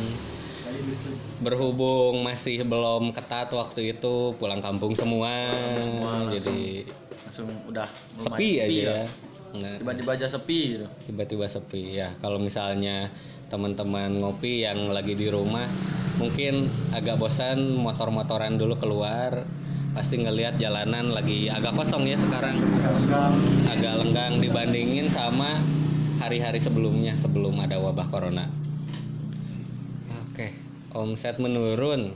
Berhubung 1.39 2.27
masih 2.27 2.67
belum 2.67 3.15
ketat 3.15 3.55
waktu 3.55 3.95
itu 3.95 4.35
pulang 4.37 4.59
kampung 4.59 4.93
semua, 4.99 5.31
Semua 5.79 6.11
langsung 6.19 6.35
jadi 6.35 6.61
langsung 7.25 7.49
udah 7.71 7.89
sepi 8.19 8.51
aja 8.59 8.67
ya. 8.67 8.91
ya. 8.91 9.05
Nah, 9.49 9.75
Tiba-tiba 9.81 10.11
aja 10.13 10.27
sepi 10.29 10.77
gitu. 10.77 10.87
tiba-tiba 11.09 11.47
sepi 11.49 11.97
ya. 11.97 12.13
Kalau 12.21 12.37
misalnya 12.43 13.09
teman-teman 13.49 14.21
ngopi 14.21 14.65
yang 14.65 14.93
lagi 14.93 15.17
di 15.17 15.33
rumah 15.33 15.69
mungkin 16.21 16.69
agak 16.93 17.17
bosan 17.17 17.81
motor-motoran 17.81 18.61
dulu 18.61 18.77
keluar 18.77 19.49
pasti 19.97 20.21
ngelihat 20.21 20.61
jalanan 20.61 21.11
lagi 21.17 21.49
agak 21.49 21.73
kosong 21.75 22.05
ya 22.05 22.21
sekarang 22.21 22.61
agak 23.67 23.95
lenggang 24.05 24.39
dibandingin 24.39 25.09
sama 25.09 25.65
hari-hari 26.19 26.61
sebelumnya 26.61 27.15
sebelum 27.17 27.57
ada 27.63 27.79
wabah 27.79 28.07
corona. 28.11 28.51
Oke, 30.29 30.53
omset 30.93 31.39
menurun. 31.39 32.13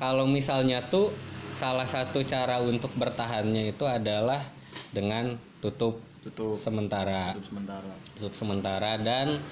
Kalau 0.00 0.26
misalnya 0.26 0.90
tuh 0.90 1.14
salah 1.54 1.86
satu 1.86 2.26
cara 2.26 2.58
untuk 2.58 2.90
bertahannya 2.98 3.70
itu 3.70 3.86
adalah 3.86 4.42
dengan 4.90 5.38
tutup. 5.64 5.96
Tutup, 6.24 6.56
sementara, 6.56 7.36
tutup 7.36 7.52
sementara. 7.52 7.92
tutup 8.16 8.34
sementara 8.40 8.90
dan 8.96 9.44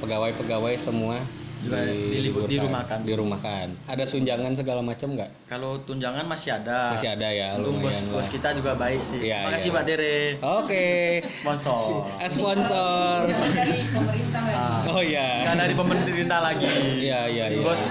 pegawai-pegawai 0.00 0.80
semua 0.80 1.20
Juga 1.60 1.84
dilibu- 1.84 2.48
dirumahkan. 2.48 2.98
dirumahkan. 3.04 3.66
Ada 3.84 4.04
tunjangan 4.04 4.52
segala 4.52 4.80
macam 4.80 5.12
nggak? 5.12 5.30
Kalau 5.44 5.76
tunjangan 5.82 6.24
masih 6.24 6.50
ada. 6.54 6.96
Masih 6.96 7.08
ada 7.10 7.28
ya, 7.28 7.52
Untung 7.54 7.78
bos, 7.78 8.00
bos 8.08 8.26
kita 8.26 8.52
juga 8.52 8.72
baik 8.74 9.02
sih. 9.02 9.20
Iya, 9.22 9.44
Terima 9.44 9.52
kasih 9.54 9.68
iya. 9.68 9.76
Pak 9.76 9.84
Dere. 9.84 10.18
Oke, 10.40 10.88
Sponsor. 11.40 12.08
Eh, 12.16 12.30
sponsor. 12.30 13.16
dari 13.28 13.78
pemerintah 13.86 14.42
lagi. 14.42 14.56
Ah, 14.56 14.80
Oh 14.88 15.02
iya. 15.02 15.28
Bukan 15.42 15.56
dari 15.58 15.74
pemerintah 15.74 16.40
lagi. 16.40 16.68
Iya, 16.98 17.20
iya, 17.28 17.44
iya. 17.50 17.60
Bos, 17.60 17.82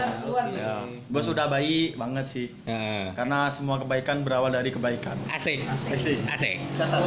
ya, 0.51 0.73
bos 1.05 1.23
sudah 1.23 1.45
baik 1.45 1.93
banget 1.95 2.25
sih. 2.25 2.47
Heeh. 2.65 3.13
Karena 3.13 3.47
semua 3.49 3.77
kebaikan 3.77 4.21
berawal 4.21 4.49
dari 4.49 4.69
kebaikan. 4.69 5.15
Asik. 5.29 5.61
Asik. 5.87 6.17
Asik. 6.25 6.57
Catat. 6.73 7.05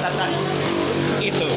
Catat. 0.00 0.30
Itu. 1.18 1.48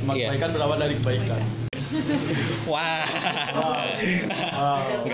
Semua 0.00 0.16
iya. 0.16 0.32
kebaikan 0.32 0.50
berawal 0.56 0.80
dari 0.80 0.96
kebaikan. 0.96 1.44
Wah. 2.72 3.04
Wow. 3.52 5.04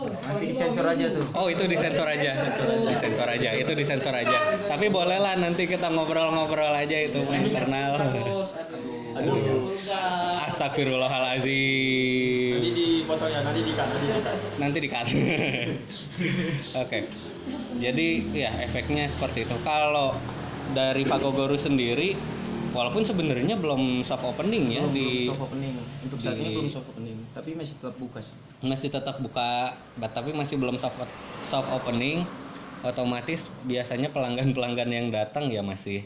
Nanti 0.00 0.44
disensor 0.54 0.86
aja 0.86 1.06
tuh. 1.10 1.26
Oh 1.34 1.50
itu 1.50 1.66
disensor 1.66 2.06
aja, 2.06 2.30
disensor 2.86 3.28
aja, 3.28 3.50
itu 3.58 3.72
disensor 3.74 4.14
aja. 4.14 4.38
Tapi 4.70 4.86
bolehlah 4.86 5.34
nanti 5.34 5.66
kita 5.66 5.90
ngobrol-ngobrol 5.90 6.72
aja 6.72 7.10
itu 7.10 7.26
internal. 7.26 7.98
Aduh. 9.18 9.74
Astagfirullahalazim. 10.46 12.62
Nanti 12.62 12.70
dipotong 12.70 13.30
ya, 13.34 13.42
nanti 13.42 13.60
dikat, 13.66 13.86
nanti 13.90 14.06
dikat. 14.06 14.36
Nanti 14.62 14.78
dikasih. 14.78 15.22
Oke. 16.86 16.98
Jadi 17.82 18.06
ya 18.36 18.52
efeknya 18.62 19.10
seperti 19.10 19.42
itu. 19.48 19.56
Kalau 19.66 20.14
dari 20.70 21.02
Fagogoro 21.02 21.58
sendiri, 21.58 22.14
walaupun 22.70 23.02
sebenarnya 23.02 23.54
belum 23.54 24.00
soft 24.00 24.22
opening 24.22 24.70
ya 24.70 24.82
Belum- 24.82 24.94
di 24.94 25.04
belum 25.04 25.28
soft 25.28 25.42
opening. 25.44 25.74
Untuk 26.00 26.18
saat 26.18 26.34
di- 26.34 26.40
ini 26.40 26.50
belum 26.52 26.68
soft 26.68 26.88
opening, 26.88 27.18
tapi 27.30 27.50
masih 27.52 27.74
tetap 27.76 27.94
buka 27.96 28.18
sih. 28.20 28.34
masih 28.60 28.88
tetap 28.88 29.16
buka, 29.18 29.74
tapi 29.98 30.30
masih 30.30 30.56
belum 30.56 30.76
soft 30.76 30.98
soft 31.44 31.70
opening. 31.70 32.24
Otomatis 32.80 33.44
biasanya 33.62 34.08
pelanggan-pelanggan 34.08 34.88
yang 34.88 35.06
datang 35.08 35.48
ya 35.48 35.60
masih 35.60 36.04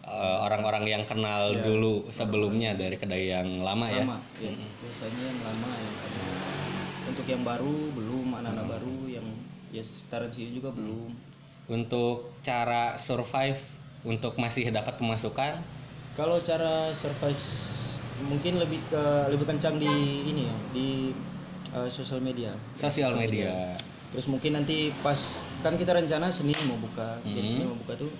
eh, 0.00 0.38
orang-orang 0.40 0.88
yang 0.88 1.02
kenal 1.04 1.52
Ya. 1.52 1.60
dulu 1.62 2.08
sebelumnya 2.08 2.72
dari 2.72 2.96
kedai 2.96 3.28
yang 3.28 3.60
lama, 3.60 3.86
ya. 3.88 4.00
lama 4.00 4.16
ya. 4.36 4.48
Mm-mm. 4.48 4.70
biasanya 4.78 5.22
yang 5.26 5.40
lama 5.42 5.70
yang 5.74 5.94
untuk 7.04 7.26
yang 7.26 7.42
baru 7.42 7.76
belum 7.92 8.26
anak-anak 8.34 8.62
Hmm. 8.62 8.74
baru 8.74 8.96
yang 9.06 9.26
ya 9.68 9.82
sekitaran 9.82 10.28
sini 10.28 10.54
juga 10.54 10.72
belum 10.72 11.12
Untuk 11.68 12.32
cara 12.40 12.96
survive 12.96 13.60
untuk 14.00 14.32
masih 14.36 14.70
dapat 14.70 14.96
pemasukan 14.96 15.60
kalau 16.18 16.42
cara 16.42 16.90
survive 16.92 17.38
mungkin 18.26 18.58
lebih 18.58 18.82
ke 18.90 19.02
lebih 19.30 19.46
kencang 19.46 19.78
di 19.78 19.86
ini 20.26 20.50
ya 20.50 20.56
di 20.74 20.88
eh, 21.70 21.88
sosial 21.88 22.18
media 22.18 22.50
sosial 22.74 23.14
media. 23.14 23.78
terus 24.10 24.26
mungkin 24.26 24.58
nanti 24.58 24.90
pas 25.04 25.14
kan 25.62 25.78
kita 25.78 25.94
rencana 25.94 26.34
Senin 26.34 26.58
mau 26.66 26.74
buka 26.82 27.22
jadi 27.22 27.38
Hmm. 27.38 27.50
Senin 27.54 27.66
mau 27.70 27.78
buka 27.78 27.94
tuh 27.94 28.10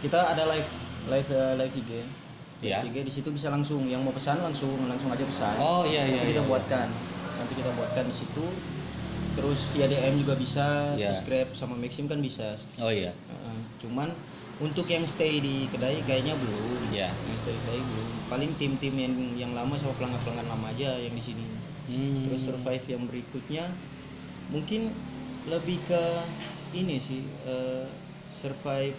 kita 0.00 0.16
ada 0.32 0.48
live 0.48 0.68
live 1.12 1.28
eh, 1.28 1.54
live 1.60 1.74
IG. 1.76 1.92
Live 2.62 2.86
IG 2.88 2.96
di 3.04 3.12
situ 3.12 3.28
bisa 3.28 3.52
langsung 3.52 3.84
yang 3.84 4.00
mau 4.00 4.14
pesan 4.14 4.40
langsung 4.40 4.72
langsung 4.88 5.12
aja 5.12 5.26
pesan 5.26 5.60
Oh 5.60 5.84
iya 5.84 6.08
iya. 6.08 6.16
nanti 6.16 6.32
kita 6.32 6.40
iya. 6.40 6.48
buatkan 6.48 6.88
nanti 7.36 7.52
kita 7.58 7.70
buatkan 7.76 8.04
di 8.08 8.14
situ 8.16 8.44
terus 9.32 9.60
via 9.74 9.84
DM 9.90 10.24
juga 10.24 10.34
bisa 10.40 10.96
Ya. 10.96 11.12
terus 11.12 11.20
Grab 11.28 11.48
sama 11.52 11.76
Maxim 11.76 12.08
kan 12.08 12.22
bisa 12.24 12.56
Oh 12.80 12.88
iya. 12.88 13.12
Heeh. 13.12 13.58
cuman 13.84 14.08
untuk 14.60 14.86
yang 14.90 15.04
stay 15.08 15.40
di 15.40 15.66
kedai 15.72 16.04
kayaknya 16.04 16.34
belum 16.36 16.92
Ya. 16.92 17.16
yang 17.24 17.36
stay 17.40 17.56
di 17.56 17.60
kedai 17.64 17.80
belum 17.82 18.08
paling 18.28 18.50
tim-tim 18.60 18.94
yang 18.94 19.14
yang 19.38 19.52
lama 19.56 19.74
sama 19.80 19.96
pelanggan-pelanggan 19.96 20.48
lama 20.48 20.66
aja 20.72 20.98
yang 21.00 21.14
di 21.16 21.22
sini 21.24 21.44
Hmm. 21.88 22.22
terus 22.28 22.40
survive 22.46 22.84
yang 22.86 23.02
berikutnya 23.10 23.64
mungkin 24.52 24.92
lebih 25.48 25.78
ke 25.88 26.02
ini 26.72 26.96
sih 27.02 27.22
eh, 27.44 27.86
survive 28.30 28.96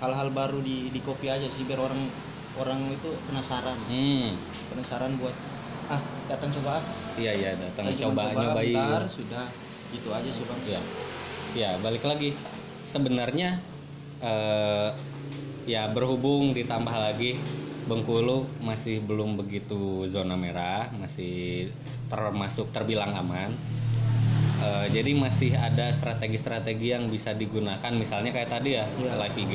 hal-hal 0.00 0.28
baru 0.32 0.58
di 0.64 0.88
di 0.90 1.00
kopi 1.04 1.28
aja 1.28 1.46
sih 1.52 1.62
biar 1.68 1.80
orang 1.80 2.02
orang 2.56 2.80
itu 2.90 3.08
penasaran 3.28 3.78
Hmm. 3.86 4.34
penasaran 4.72 5.12
buat 5.20 5.36
ah 5.90 6.02
datang 6.30 6.50
coba 6.56 6.70
ah 6.80 6.84
Iya 7.18 7.32
iya 7.36 7.50
datang 7.58 7.84
cuma 7.98 8.14
coba 8.16 8.22
nyobain. 8.32 8.74
bentar, 8.74 9.02
sudah 9.10 9.44
gitu 9.92 10.08
aja 10.14 10.30
sih 10.30 10.44
bang 10.46 10.60
Ya. 10.64 10.80
Ya, 11.52 11.70
balik 11.82 12.06
lagi. 12.06 12.30
Sebenarnya 12.90 13.69
eh 14.20 14.90
ya 15.68 15.88
berhubung 15.92 16.52
ditambah 16.56 16.92
lagi 16.92 17.36
Bengkulu 17.90 18.46
masih 18.62 19.02
belum 19.02 19.34
begitu 19.34 20.06
zona 20.06 20.38
merah, 20.38 20.94
masih 20.94 21.74
termasuk 22.06 22.70
terbilang 22.70 23.10
aman. 23.18 23.50
Eh, 24.60 24.86
jadi 24.94 25.10
masih 25.18 25.56
ada 25.58 25.90
strategi-strategi 25.90 26.94
yang 26.94 27.10
bisa 27.10 27.34
digunakan 27.34 27.90
misalnya 27.90 28.30
kayak 28.30 28.52
tadi 28.52 28.78
ya, 28.78 28.86
Iya. 28.94 29.18
live 29.18 29.36
IG, 29.42 29.54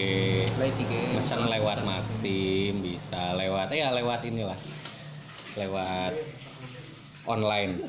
live 0.57 0.77
IG 0.84 0.93
pesan 1.15 1.48
lewat. 1.48 1.86
Maxim, 1.88 2.84
bisa 2.84 3.38
lewat 3.39 3.72
ya 3.72 3.93
lewat 3.95 4.27
inilah. 4.27 4.60
Lewat 5.55 6.17
online, 7.29 7.88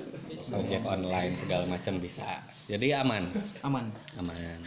ojek 0.52 0.84
online 0.86 1.34
segala 1.42 1.64
macam 1.66 1.98
bisa. 1.98 2.44
Jadi 2.70 2.94
aman 2.94 3.34
aman 3.66 3.90
aman 4.20 4.62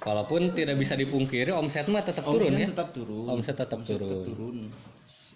Walaupun 0.00 0.56
tidak 0.56 0.80
bisa 0.80 0.96
dipungkiri 0.96 1.52
omset 1.52 1.84
mah 1.86 2.00
tetap 2.00 2.24
turun 2.24 2.48
Omsetnya 2.48 2.64
ya. 2.64 2.72
tetap 2.72 2.88
turun. 2.90 3.26
Omset 3.28 3.56
tetap 3.56 3.80
turun. 3.84 4.24
turun. 4.26 4.58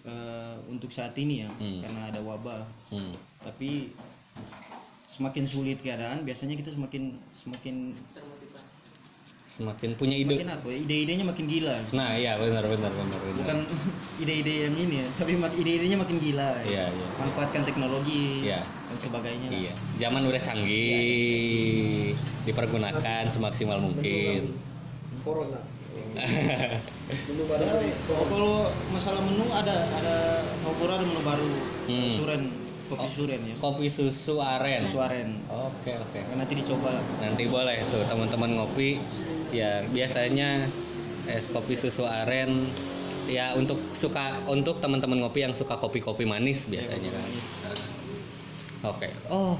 Eh, 0.05 0.55
untuk 0.67 0.89
saat 0.89 1.13
ini 1.15 1.41
ya, 1.41 1.49
Hmm. 1.51 1.81
karena 1.81 2.01
ada 2.09 2.21
wabah. 2.21 2.65
Hmm. 2.89 3.13
Tapi 3.41 3.89
semakin 5.07 5.45
sulit 5.45 5.79
keadaan, 5.79 6.21
biasanya 6.21 6.53
kita 6.53 6.69
semakin 6.69 7.17
semakin 7.31 7.93
Semakin 9.55 9.95
punya 9.95 10.19
ide. 10.19 10.35
semakin 10.35 10.51
apa? 10.51 10.67
ya, 10.67 10.77
Ide-idenya 10.83 11.23
makin 11.23 11.45
gila. 11.47 11.77
Nah, 11.95 12.09
iya 12.13 12.35
benar 12.35 12.67
benar 12.67 12.91
benar 12.91 13.19
benar. 13.23 13.39
Bukan 13.39 13.57
ide-ide 14.21 14.53
yang 14.67 14.75
ini 14.75 14.95
ya, 14.99 15.07
tapi 15.15 15.31
ide-idenya 15.55 15.95
makin 15.95 16.17
gila. 16.19 16.59
Iya, 16.67 16.91
iya. 16.91 17.07
Manfaatkan 17.15 17.63
teknologi 17.63 18.43
Iya. 18.43 18.67
dan 18.67 18.97
sebagainya. 18.99 19.47
lah. 19.47 19.55
Iya, 19.55 19.73
zaman 19.95 20.27
udah 20.27 20.41
canggih, 20.43 22.19
dipergunakan 22.43 23.23
semaksimal 23.31 23.79
mungkin. 23.79 24.59
corona 25.23 25.57
Oh, 28.07 28.25
kalau 28.29 28.55
masalah 28.89 29.19
menu 29.19 29.49
ada 29.49 29.89
ada 29.91 30.15
Hogora 30.61 30.97
ada 30.97 31.05
menu 31.05 31.21
baru 31.21 31.49
Hmm. 31.85 32.11
suren 32.13 32.41
kopi 32.85 33.07
suren 33.17 33.41
ya 33.41 33.55
Kopi 33.57 33.87
susu 33.89 34.37
aren. 34.37 34.85
susu 34.85 34.99
aren 35.01 35.41
Oke 35.49 35.97
oke. 35.97 36.19
nanti 36.37 36.53
dicoba 36.57 36.99
lah 36.99 37.03
Nanti 37.21 37.43
boleh 37.49 37.81
tuh 37.89 38.05
teman-teman 38.05 38.61
ngopi. 38.61 39.01
Ya 39.49 39.81
biasanya 39.89 40.69
es 41.25 41.49
kopi 41.49 41.73
susu 41.73 42.05
aren 42.05 42.69
ya 43.25 43.57
untuk 43.57 43.81
suka 43.97 44.37
untuk 44.45 44.77
teman-teman 44.81 45.25
ngopi 45.25 45.41
yang 45.41 45.53
suka 45.57 45.77
kopi-kopi 45.81 46.29
manis 46.29 46.69
biasanya 46.69 47.09
kan. 47.09 47.29
Oke. 48.85 49.09
Oh. 49.33 49.57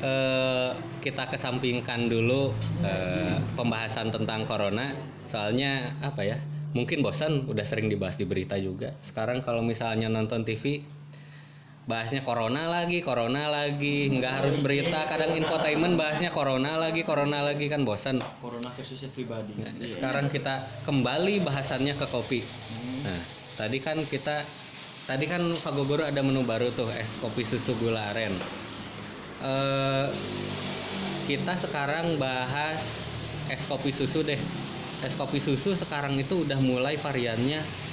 eh, 0.00 0.72
kita 1.04 1.28
kesampingkan 1.28 2.08
dulu 2.08 2.56
eh, 2.80 3.36
pembahasan 3.52 4.08
tentang 4.08 4.48
corona. 4.48 4.96
Soalnya 5.28 5.92
apa 6.00 6.24
ya? 6.24 6.40
Mungkin 6.72 7.02
bosan 7.04 7.44
udah 7.50 7.66
sering 7.66 7.90
dibahas 7.92 8.16
di 8.16 8.24
berita 8.24 8.56
juga. 8.56 8.96
Sekarang 9.04 9.44
kalau 9.44 9.60
misalnya 9.60 10.08
nonton 10.08 10.46
TV 10.46 10.80
bahasnya 11.90 12.22
corona 12.22 12.70
lagi, 12.70 13.02
corona 13.02 13.50
lagi, 13.50 14.06
nggak 14.14 14.32
harus 14.38 14.62
berita. 14.62 15.10
Kadang 15.10 15.34
infotainment 15.34 15.98
bahasnya 15.98 16.30
corona 16.30 16.78
lagi, 16.78 17.02
corona 17.02 17.42
lagi 17.42 17.66
kan 17.66 17.82
bosan. 17.82 18.22
corona 18.38 18.70
versus 18.78 19.02
everybody 19.02 19.58
Nah, 19.58 19.74
sekarang 19.82 20.30
kita 20.30 20.86
kembali 20.86 21.42
bahasannya 21.42 21.98
ke 21.98 22.06
kopi. 22.06 22.46
Hmm. 22.46 23.02
Nah, 23.02 23.20
tadi 23.58 23.82
kan 23.82 23.98
kita 24.06 24.46
tadi 25.10 25.26
kan 25.26 25.42
Fagogoro 25.58 26.06
ada 26.06 26.22
menu 26.22 26.46
baru 26.46 26.70
tuh 26.70 26.86
es 26.94 27.10
kopi 27.18 27.42
susu 27.42 27.74
gula 27.82 28.14
aren. 28.14 28.38
Eh, 29.42 30.06
kita 31.26 31.58
sekarang 31.58 32.14
bahas 32.22 32.86
es 33.50 33.66
kopi 33.66 33.90
susu 33.90 34.22
deh. 34.22 34.38
Es 35.02 35.18
kopi 35.18 35.42
susu 35.42 35.74
sekarang 35.74 36.14
itu 36.22 36.46
udah 36.46 36.60
mulai 36.62 36.94
variannya 36.94 37.89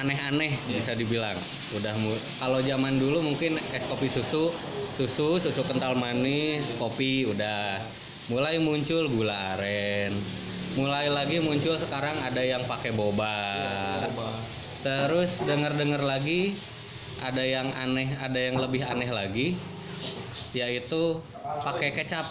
aneh-aneh 0.00 0.56
bisa 0.64 0.96
dibilang. 0.96 1.36
Udah 1.76 1.92
kalau 2.40 2.58
zaman 2.64 2.96
dulu 2.96 3.20
mungkin 3.20 3.60
es 3.76 3.84
kopi 3.84 4.08
susu, 4.08 4.48
susu, 4.96 5.36
susu 5.36 5.62
kental 5.68 5.92
manis, 5.92 6.64
kopi 6.80 7.28
udah 7.28 7.84
mulai 8.32 8.56
muncul 8.56 9.06
gula 9.12 9.56
aren. 9.56 10.16
Mulai 10.78 11.12
lagi 11.12 11.42
muncul 11.42 11.76
sekarang 11.76 12.16
ada 12.24 12.40
yang 12.40 12.64
pakai 12.64 12.96
boba. 12.96 13.36
Terus 14.80 15.36
dengar-dengar 15.44 16.00
lagi 16.00 16.56
ada 17.20 17.44
yang 17.44 17.68
aneh, 17.76 18.16
ada 18.16 18.38
yang 18.40 18.56
lebih 18.56 18.80
aneh 18.80 19.10
lagi 19.12 19.60
yaitu 20.50 21.20
pakai 21.62 21.94
kecap. 21.94 22.26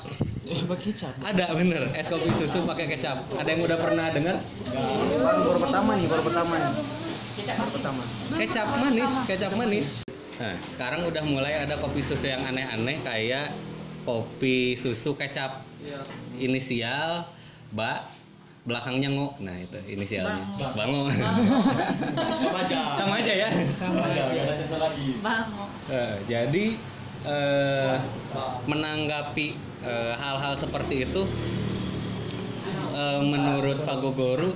pakai 0.50 0.92
kecap 0.92 1.14
Ada 1.22 1.54
bener 1.54 1.94
es 1.94 2.10
kopi 2.10 2.34
susu 2.34 2.66
pakai 2.66 2.90
kecap. 2.98 3.22
Ada 3.38 3.48
yang 3.54 3.62
udah 3.64 3.78
pernah 3.78 4.10
dengar? 4.10 4.42
baru 5.20 5.40
baru 5.46 5.60
pertama 5.62 5.92
nih 5.94 6.08
baru 6.10 6.24
pertama 6.26 6.54
nih 6.58 6.72
pertama 7.48 8.04
Kecap 8.36 8.68
manis, 8.80 9.12
kecap 9.28 9.52
manis. 9.56 9.88
Nah, 10.40 10.56
sekarang 10.72 11.04
udah 11.08 11.24
mulai 11.28 11.68
ada 11.68 11.76
kopi 11.84 12.00
susu 12.00 12.32
yang 12.32 12.44
aneh-aneh 12.48 13.04
kayak 13.04 13.52
kopi 14.08 14.80
susu 14.80 15.16
kecap 15.20 15.68
inisial 16.40 17.28
Ba 17.76 18.08
belakangnya 18.64 19.10
ngo. 19.14 19.36
Nah, 19.44 19.56
itu 19.60 19.78
inisialnya. 19.88 20.46
Bango. 20.76 21.10
sama 22.40 22.58
aja 22.66 22.80
Sama 22.98 23.14
aja 23.20 23.34
ya. 23.34 23.50
sama 23.76 24.00
aja 24.08 24.22
Eh, 25.90 26.16
jadi 26.30 26.66
eh, 27.26 27.96
menanggapi 28.70 29.48
eh, 29.84 30.14
hal-hal 30.16 30.54
seperti 30.56 31.04
itu, 31.10 31.26
eh, 32.94 33.20
menurut 33.26 33.82
Fagogoro 33.84 34.54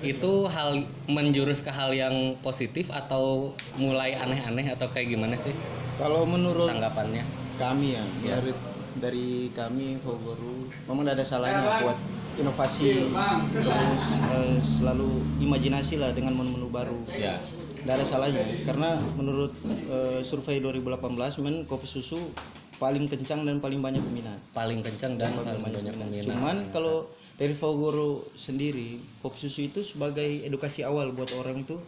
itu 0.00 0.48
hal 0.48 0.84
menjurus 1.08 1.60
ke 1.60 1.68
hal 1.68 1.92
yang 1.92 2.36
positif 2.40 2.88
atau 2.88 3.52
mulai 3.76 4.16
aneh-aneh 4.16 4.72
atau 4.72 4.88
kayak 4.88 5.12
gimana 5.12 5.36
sih? 5.40 5.52
Kalau 6.00 6.24
menurut 6.24 6.72
tanggapannya? 6.72 7.24
kami 7.60 7.92
ya, 7.92 8.04
Ya. 8.24 8.40
dari 8.40 8.52
dari 8.96 9.28
kami 9.52 10.00
Fogoru 10.00 10.66
memang 10.88 11.04
tidak 11.04 11.14
ada 11.20 11.24
salahnya 11.28 11.60
buat 11.84 11.98
inovasi 12.40 13.12
terus 13.52 14.04
eh, 14.32 14.56
selalu 14.80 15.10
imajinasi 15.44 16.00
lah 16.00 16.16
dengan 16.16 16.40
menu-menu 16.40 16.72
baru. 16.72 16.96
Ya, 17.12 17.36
tidak 17.84 18.00
ada 18.00 18.06
salahnya 18.08 18.44
karena 18.64 18.96
menurut 19.14 19.52
eh, 19.68 20.24
survei 20.24 20.64
2018 20.64 21.44
men 21.44 21.68
kopi 21.68 21.84
susu 21.84 22.32
paling 22.80 23.04
kencang 23.12 23.44
dan 23.44 23.60
paling 23.60 23.84
banyak 23.84 24.00
peminat. 24.00 24.40
Paling 24.56 24.80
kencang 24.80 25.20
dan 25.20 25.36
paling 25.36 25.60
banyak 25.60 25.92
peminat. 25.92 26.32
cuman 26.32 26.56
kalau 26.72 27.12
dari 27.40 27.56
Fogoro 27.56 28.28
sendiri 28.36 29.00
kopi 29.24 29.48
susu 29.48 29.64
itu 29.64 29.80
sebagai 29.80 30.44
edukasi 30.44 30.84
awal 30.84 31.08
buat 31.10 31.32
orang 31.32 31.64
itu 31.64 31.80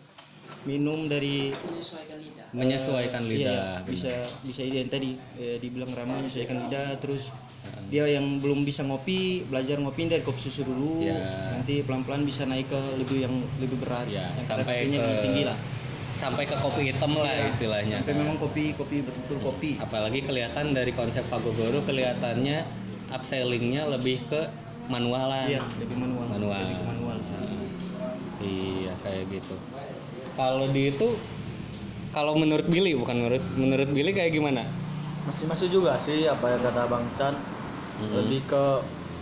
minum 0.65 1.07
dari 1.07 1.53
menyesuaikan 1.53 2.17
lidah. 2.19 2.47
menyesuaikan 2.57 3.23
eh, 3.23 3.29
lidah. 3.29 3.53
iya, 3.53 3.85
bisa 3.85 4.13
bisa 4.41 4.63
yang 4.65 4.89
tadi 4.89 5.21
eh, 5.37 5.61
dibilang 5.61 5.93
ramah 5.93 6.25
menyesuaikan 6.25 6.57
lidah 6.67 6.97
terus 6.99 7.29
dia 7.93 8.09
yang 8.09 8.41
belum 8.41 8.65
bisa 8.65 8.83
ngopi 8.83 9.45
belajar 9.47 9.77
ngopi 9.77 10.09
dari 10.09 10.25
kopi 10.25 10.41
susu 10.41 10.65
dulu 10.65 11.05
Ya. 11.05 11.21
nanti 11.53 11.85
pelan-pelan 11.85 12.25
bisa 12.25 12.43
naik 12.43 12.67
ke 12.67 12.81
lebih 12.97 13.23
yang 13.23 13.35
lebih 13.61 13.77
berat 13.79 14.09
Ya, 14.09 14.33
yang 14.35 14.49
sampai 14.49 14.89
ke 14.89 14.97
lebih 14.97 15.21
tinggi 15.21 15.43
lah 15.45 15.59
sampai 16.17 16.45
ke 16.49 16.57
kopi 16.57 16.81
hitam 16.89 17.13
lah 17.13 17.29
Iya, 17.29 17.45
istilahnya. 17.53 17.97
sampai 18.01 18.15
memang 18.17 18.37
kopi 18.41 18.73
kopi 18.73 19.05
betul-betul 19.05 19.39
kopi 19.43 19.71
apalagi 19.77 20.25
kelihatan 20.25 20.73
dari 20.73 20.97
konsep 20.97 21.29
Fagogoro 21.29 21.85
kelihatannya 21.85 22.65
upsellingnya 23.13 23.85
lebih 23.91 24.25
ke 24.27 24.49
manualan 24.87 25.47
iya 25.47 25.61
lebih 25.77 25.97
manual 25.97 26.27
manual, 26.29 26.59
lebih 26.61 26.85
manual 26.85 27.17
sih. 27.21 27.35
Nah, 27.35 27.67
iya 28.41 28.93
kayak 29.01 29.25
gitu 29.31 29.55
kalau 30.35 30.67
di 30.67 30.91
itu 30.91 31.09
kalau 32.11 32.35
menurut 32.35 32.67
Billy 32.67 32.93
bukan 32.93 33.17
menurut 33.17 33.45
menurut 33.55 33.89
Billy 33.89 34.11
kayak 34.11 34.33
gimana 34.33 34.67
masih 35.23 35.47
masuk 35.47 35.69
juga 35.69 35.95
sih 35.97 36.27
apa 36.27 36.51
yang 36.51 36.61
kata 36.61 36.83
bang 36.85 37.05
Chan 37.15 37.35
Mm-mm. 37.95 38.13
lebih 38.17 38.41
ke 38.45 38.65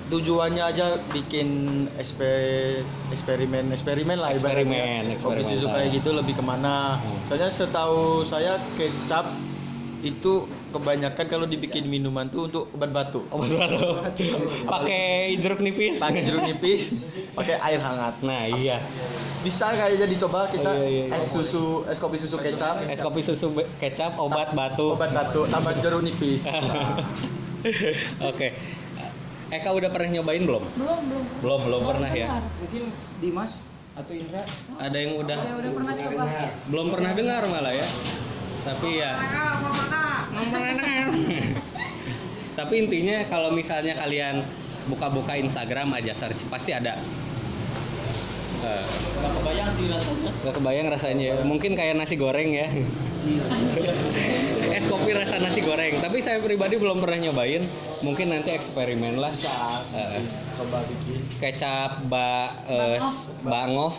tujuannya 0.09 0.65
aja 0.65 0.87
bikin 1.07 1.49
SP, 1.95 2.21
eksperimen 3.11 3.71
eksperimen 3.71 4.17
lah 4.17 4.35
Eksperimen, 4.35 5.15
eksperimental. 5.15 5.71
kayak 5.71 5.89
gitu 5.95 6.11
lebih 6.11 6.35
ke 6.35 6.43
mana 6.43 6.99
Hmm. 6.99 7.21
soalnya 7.29 7.47
setahu 7.47 8.25
saya 8.25 8.59
kecap 8.75 9.31
itu 10.01 10.49
kebanyakan 10.71 11.27
kalau 11.27 11.45
dibikin 11.45 11.87
minuman 11.87 12.27
tuh 12.27 12.47
untuk 12.47 12.71
obat 12.73 12.91
batuk 12.91 13.27
obat 13.35 13.51
batuk 13.51 13.95
pakai 14.65 15.35
jeruk 15.37 15.61
nipis. 15.61 15.99
Pakai 15.99 16.23
jeruk 16.23 16.43
nipis 16.43 17.05
pakai 17.39 17.59
air 17.59 17.79
hangat. 17.79 18.15
Nah 18.23 18.47
iya. 18.47 18.79
Bisa 19.41 19.73
kayaknya 19.73 20.05
dicoba 20.05 20.53
kita 20.53 20.69
Oh, 20.69 20.85
iya, 20.85 21.09
iya. 21.09 21.17
es 21.17 21.33
susu 21.33 21.83
es 21.89 21.97
kopi 21.97 22.17
susu 22.17 22.37
kecap. 22.37 22.85
Es 22.87 23.01
kopi 23.01 23.21
susu 23.21 23.51
kecap 23.77 24.15
obat 24.17 24.53
batuk 24.53 24.95
obat 24.95 25.11
batuk 25.11 25.49
tambah 25.49 25.75
jeruk 25.79 26.01
nipis. 26.01 26.47
Oke. 28.31 28.55
Eka 29.51 29.67
udah 29.75 29.91
pernah 29.91 30.15
nyobain 30.15 30.47
belum? 30.47 30.63
Belum, 30.79 31.01
belum. 31.11 31.25
belum 31.43 31.61
belum 31.67 31.83
pernah 31.83 32.11
ya? 32.15 32.39
mungkin 32.63 32.95
Dimas 33.19 33.59
atau 33.99 34.15
Indra? 34.15 34.47
Ada 34.79 34.95
yang 34.95 35.19
udah 35.19 35.37
Udah, 35.43 35.55
udah 35.59 35.71
pernah 35.75 35.95
coba. 35.99 36.23
belum 36.71 36.87
pernah 36.95 37.11
dengar 37.19 37.43
malah 37.51 37.75
ya. 37.75 37.87
Tapi 38.63 38.89
ya 39.03 39.11
tapi 42.59 42.75
intinya 42.87 43.25
kalau 43.29 43.51
misalnya 43.53 43.97
kalian 43.97 44.45
buka-buka 44.89 45.37
Instagram 45.39 45.95
aja 45.97 46.13
search 46.17 46.45
pasti 46.49 46.75
ada. 46.75 46.99
Eh, 48.61 48.85
nggak 49.17 49.33
kebayang 49.41 49.71
sih 49.73 49.85
rasanya. 49.89 50.31
gak 50.45 50.55
kebayang 50.61 50.87
rasanya. 50.93 51.27
Ya. 51.33 51.45
mungkin 51.49 51.73
kayak 51.73 51.97
nasi 51.97 52.21
goreng 52.21 52.53
ya. 52.53 52.69
Es 54.77 54.85
kopi 54.85 55.17
rasa 55.17 55.41
nasi 55.41 55.65
goreng. 55.65 55.97
Tapi 56.01 56.21
saya 56.21 56.45
pribadi 56.45 56.77
belum 56.77 57.01
pernah 57.01 57.25
nyobain. 57.25 57.65
Mungkin 58.05 58.29
nanti 58.29 58.53
eksperimen 58.53 59.17
lah. 59.17 59.33
Eh, 59.97 60.21
coba 60.61 60.85
bikin. 60.85 61.21
Kecap 61.41 62.05
ba 62.13 62.53
eh, 62.69 63.01
bangoh 63.45 63.97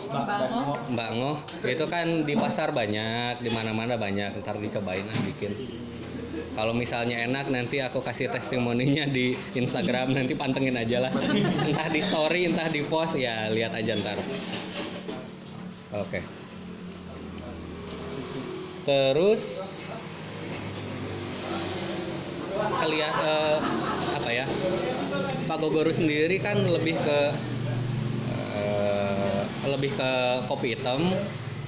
itu 1.66 1.84
kan 1.90 2.22
di 2.22 2.34
pasar 2.38 2.70
banyak, 2.70 3.42
di 3.42 3.50
mana-mana 3.50 3.98
banyak. 3.98 4.38
Ntar 4.38 4.62
dicobain 4.62 5.06
lah 5.06 5.18
bikin. 5.26 5.52
Kalau 6.32 6.72
misalnya 6.72 7.28
enak 7.28 7.52
nanti 7.52 7.84
aku 7.84 8.00
kasih 8.00 8.32
testimoninya 8.32 9.04
di 9.04 9.36
Instagram 9.52 10.16
nanti 10.16 10.32
pantengin 10.32 10.80
aja 10.80 11.04
lah. 11.04 11.12
Entah 11.68 11.88
di 11.92 12.00
story, 12.00 12.48
entah 12.48 12.72
di 12.72 12.80
post 12.88 13.20
ya 13.20 13.52
lihat 13.52 13.76
aja 13.76 13.92
ntar. 14.00 14.16
Oke. 15.92 16.24
Terus 18.88 19.60
kelihat 22.80 23.16
eh, 23.20 23.58
apa 24.16 24.30
ya? 24.32 24.46
Pak 25.44 25.56
Gogoro 25.60 25.92
sendiri 25.92 26.40
kan 26.40 26.56
lebih 26.64 26.96
ke 26.96 27.18
eh, 28.56 29.40
lebih 29.68 29.92
ke 30.00 30.10
kopi 30.48 30.72
hitam, 30.72 31.12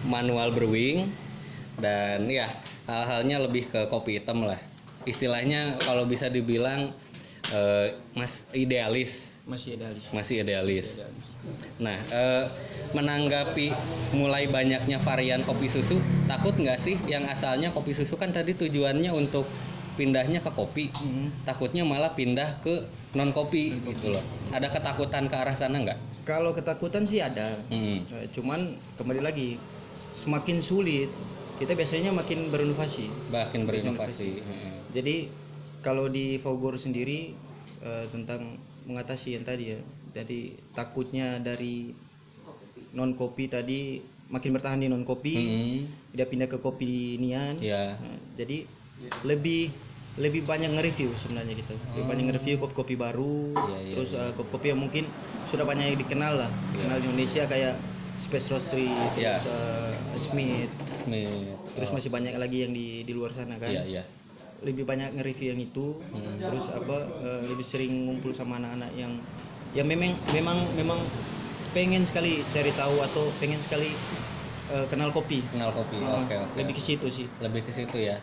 manual 0.08 0.56
brewing 0.56 1.12
dan 1.76 2.24
ya 2.32 2.48
hal-halnya 2.84 3.40
lebih 3.40 3.68
ke 3.68 3.88
kopi 3.88 4.18
hitam 4.18 4.44
lah. 4.44 4.60
Istilahnya 5.04 5.76
kalau 5.80 6.04
bisa 6.04 6.28
dibilang 6.28 6.92
eh, 7.46 7.92
mas 8.16 8.48
idealis, 8.50 9.36
Masih 9.44 9.76
idealis. 9.76 10.04
masih 10.10 10.34
idealis. 10.40 10.86
Nah, 11.76 12.00
eh, 12.00 12.44
menanggapi 12.96 13.68
mulai 14.16 14.48
banyaknya 14.48 14.96
varian 14.98 15.44
kopi 15.44 15.68
susu, 15.68 16.00
takut 16.24 16.56
nggak 16.56 16.80
sih 16.80 16.96
yang 17.04 17.28
asalnya 17.28 17.68
kopi 17.68 17.92
susu 17.92 18.16
kan 18.16 18.32
tadi 18.32 18.56
tujuannya 18.56 19.12
untuk 19.12 19.44
pindahnya 19.94 20.40
ke 20.40 20.50
kopi, 20.50 20.88
Mhm. 20.90 21.44
takutnya 21.44 21.84
malah 21.84 22.16
pindah 22.16 22.64
ke 22.64 22.88
non 23.12 23.30
kopi 23.30 23.76
gitu 23.84 24.10
loh. 24.10 24.24
Ada 24.48 24.72
ketakutan 24.72 25.28
ke 25.28 25.36
arah 25.36 25.54
sana 25.54 25.78
nggak? 25.78 26.00
Kalau 26.24 26.50
ketakutan 26.50 27.04
sih 27.04 27.20
ada. 27.20 27.60
Hmm. 27.68 28.02
Eh, 28.08 28.26
Cuman 28.32 28.74
kembali 28.96 29.20
lagi 29.20 29.60
semakin 30.16 30.58
sulit 30.58 31.12
kita 31.54 31.72
biasanya 31.72 32.10
makin 32.10 32.50
berinovasi. 32.50 33.06
Makin 33.30 33.60
berinovasi. 33.66 34.42
Heeh. 34.42 34.72
Jadi 34.90 35.16
kalau 35.80 36.10
di 36.10 36.38
Fogor 36.42 36.74
sendiri 36.76 37.30
eh, 37.84 38.06
tentang 38.10 38.58
mengatasi 38.84 39.38
yang 39.38 39.44
tadi 39.46 39.76
ya. 39.76 39.80
Jadi 40.14 40.54
takutnya 40.72 41.38
dari 41.38 41.90
non 42.94 43.14
kopi 43.14 43.50
tadi 43.50 43.98
makin 44.30 44.50
bertahan 44.54 44.82
di 44.82 44.88
non 44.90 45.02
kopi, 45.02 45.34
Hmm. 45.34 45.82
dia 46.14 46.26
pindah 46.26 46.48
ke 46.48 46.58
kopi 46.58 47.18
nian. 47.18 47.58
Ya. 47.58 47.98
Nah, 47.98 48.18
jadi 48.34 48.66
lebih 49.22 49.70
lebih 50.14 50.46
banyak 50.46 50.70
nge-review 50.78 51.10
sebenarnya 51.18 51.58
gitu. 51.58 51.74
Lebih 51.74 52.04
Oh. 52.06 52.10
banyak 52.14 52.24
nge-review 52.30 52.54
kopi-kopi 52.62 52.94
baru, 52.94 53.50
Iya, 53.50 53.78
iya, 53.82 53.92
terus 53.98 54.10
iya. 54.14 54.30
eh, 54.30 54.32
kopi-kopi 54.38 54.66
yang 54.70 54.80
mungkin 54.86 55.04
sudah 55.50 55.66
banyak 55.66 55.84
yang 55.90 55.98
dikenal 55.98 56.34
lah, 56.38 56.50
Iya. 56.70 56.86
kenal 56.86 56.98
di 57.02 57.06
Indonesia 57.10 57.42
kayak 57.50 57.74
Space 58.14 58.46
Roastery, 58.46 58.86
Iya. 59.18 59.36
terus 59.36 59.46
eh, 59.50 59.92
Smith, 60.16 60.72
Smith. 60.94 61.58
terus 61.74 61.88
Oh. 61.90 61.94
masih 61.94 62.08
banyak 62.08 62.34
lagi 62.34 62.62
yang 62.62 62.72
di 62.72 63.02
di 63.02 63.12
luar 63.12 63.30
sana 63.30 63.58
kan. 63.58 63.68
Iya, 63.68 63.82
iya. 63.84 64.02
Lebih 64.62 64.86
banyak 64.86 65.12
nge-review 65.14 65.52
yang 65.52 65.60
itu, 65.60 65.98
Hmm. 66.08 66.38
terus 66.40 66.66
apa 66.68 66.96
eh, 67.20 67.40
lebih 67.44 67.62
sering 67.62 68.06
ngumpul 68.06 68.30
sama 68.30 68.56
anak-anak 68.56 68.90
yang 68.94 69.12
yang 69.74 69.84
memang 69.84 70.14
memang 70.30 70.58
memang 70.72 71.00
pengen 71.70 72.06
sekali 72.06 72.46
cari 72.48 72.70
tahu 72.72 73.02
atau 73.02 73.34
pengen 73.36 73.58
sekali 73.58 73.90
eh, 74.64 74.86
kenal 74.88 75.10
kopi. 75.10 75.42
Kenal 75.50 75.74
kopi. 75.74 75.98
Ah, 76.00 76.22
Oke, 76.22 76.34
oke. 76.38 76.54
Lebih 76.56 76.74
ke 76.74 76.82
situ 76.82 77.06
sih. 77.08 77.26
lebih 77.38 77.60
ke 77.60 77.70
situ 77.70 77.98
ya. 78.00 78.16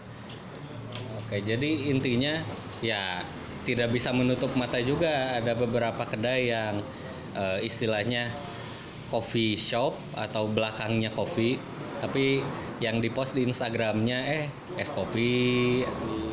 Oke, 1.21 1.39
jadi 1.39 1.69
intinya 1.87 2.41
ya 2.81 3.21
tidak 3.61 3.93
bisa 3.93 4.09
menutup 4.09 4.49
mata 4.55 4.81
juga 4.81 5.37
ada 5.37 5.53
beberapa 5.53 6.01
kedai 6.01 6.49
yang 6.49 6.81
eh, 7.31 7.59
istilahnya 7.61 8.31
coffee 9.11 9.59
shop 9.59 9.99
atau 10.15 10.47
belakangnya 10.47 11.11
kopi, 11.11 11.59
tapi 11.99 12.39
yang 12.79 13.03
dipost 13.03 13.35
di 13.35 13.43
Instagramnya 13.43 14.19
eh 14.25 14.45
es 14.79 14.89
kopi, 14.95 15.83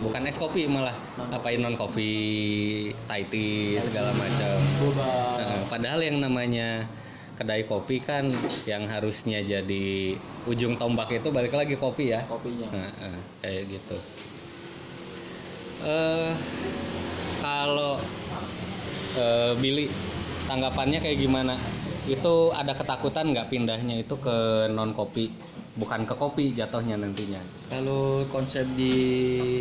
bukan 0.01 0.31
es 0.31 0.39
kopi 0.39 0.71
malah 0.71 0.95
apain 1.35 1.59
non 1.59 1.75
kopi, 1.75 2.95
Thai 3.11 3.27
tea 3.27 3.83
segala 3.83 4.15
macam. 4.15 4.57
Nah, 4.95 5.67
padahal 5.67 6.07
yang 6.07 6.23
namanya 6.23 6.87
kedai 7.35 7.67
kopi 7.67 8.03
kan 8.03 8.31
yang 8.67 8.87
harusnya 8.87 9.43
jadi 9.43 10.19
ujung 10.47 10.79
tombak 10.79 11.11
itu 11.19 11.29
balik 11.35 11.55
lagi 11.55 11.75
kopi 11.75 12.15
ya. 12.15 12.23
kopinya. 12.31 12.71
Heeh, 12.71 13.17
kayak 13.43 13.63
gitu. 13.75 13.97
Eh 15.83 16.33
kalau 17.43 17.99
eh, 19.19 19.53
Billy 19.59 19.87
tanggapannya 20.47 20.99
kayak 21.03 21.19
gimana? 21.21 21.55
Itu 22.09 22.57
ada 22.57 22.73
ketakutan 22.73 23.37
nggak 23.37 23.53
pindahnya 23.53 24.01
itu 24.01 24.17
ke 24.17 24.67
non 24.73 24.97
kopi, 24.97 25.29
bukan 25.77 26.09
ke 26.09 26.15
kopi 26.17 26.57
jatuhnya 26.57 26.97
nantinya. 26.97 27.45
Kalau 27.69 28.25
konsep 28.33 28.65
di 28.73 28.95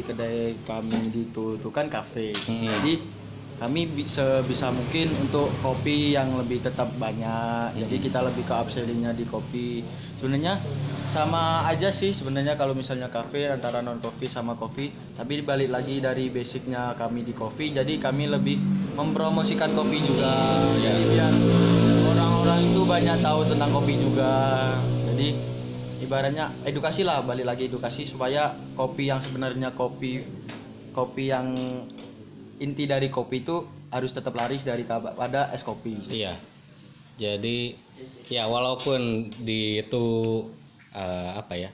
kedai 0.07 0.55
kami 0.63 1.11
di 1.11 1.27
itu 1.27 1.59
itu 1.59 1.69
kan 1.69 1.91
kafe. 1.91 2.31
Hmm. 2.47 2.71
Jadi 2.79 2.93
kami 3.59 3.89
bisa 3.89 4.45
bisa 4.47 4.71
mungkin 4.71 5.11
untuk 5.17 5.51
kopi 5.59 6.15
yang 6.15 6.39
lebih 6.39 6.63
tetap 6.63 6.87
banyak. 6.95 7.75
Jadi 7.75 7.95
Hmm. 7.99 8.05
kita 8.07 8.19
lebih 8.23 8.43
ke 8.47 8.53
upsellingnya 8.55 9.11
di 9.11 9.25
kopi. 9.27 9.83
Sebenarnya 10.17 10.57
sama 11.13 11.63
aja 11.69 11.93
sih 11.93 12.11
sebenarnya 12.11 12.57
kalau 12.57 12.73
misalnya 12.73 13.07
kafe 13.07 13.47
antara 13.47 13.85
non 13.85 14.01
kopi 14.01 14.25
sama 14.25 14.57
kopi. 14.57 14.89
Tapi 15.13 15.45
balik 15.45 15.69
lagi 15.69 16.01
dari 16.01 16.33
basicnya 16.33 16.97
kami 16.97 17.21
di 17.21 17.33
kopi. 17.37 17.71
Jadi 17.73 18.01
kami 18.01 18.25
lebih 18.27 18.57
mempromosikan 18.97 19.77
kopi 19.77 20.01
juga. 20.01 20.61
Jadi 20.81 21.03
biar 21.13 21.33
orang-orang 22.11 22.59
itu 22.73 22.81
banyak 22.81 23.17
tahu 23.21 23.39
tentang 23.45 23.69
kopi 23.71 23.93
juga. 24.01 24.33
Jadi 25.05 25.27
ibaratnya 26.01 26.53
edukasi 26.65 27.01
lah 27.05 27.21
balik 27.25 27.45
lagi 27.45 27.69
edukasi 27.69 28.05
supaya 28.05 28.53
kopi 28.77 29.09
yang 29.09 29.21
sebenarnya 29.21 29.73
kopi 29.73 30.23
kopi 30.93 31.29
yang 31.29 31.53
inti 32.57 32.89
dari 32.89 33.13
kopi 33.13 33.45
itu 33.45 33.65
harus 33.93 34.11
tetap 34.11 34.33
laris 34.33 34.65
dari 34.65 34.83
pada 34.83 35.53
es 35.53 35.61
kopi 35.61 35.93
Iya. 36.09 36.56
Jadi 37.17 37.73
ya 38.29 38.45
walaupun 38.45 39.33
di 39.41 39.81
itu 39.81 40.05
eh, 40.93 41.31
apa 41.33 41.53
ya 41.57 41.69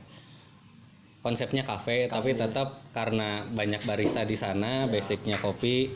konsepnya 1.23 1.63
kafe, 1.63 2.11
tapi 2.11 2.35
tetap 2.35 2.83
karena 2.91 3.47
banyak 3.47 3.79
barista 3.87 4.27
di 4.27 4.35
sana, 4.35 4.91
basicnya 4.91 5.39
kopi 5.39 5.87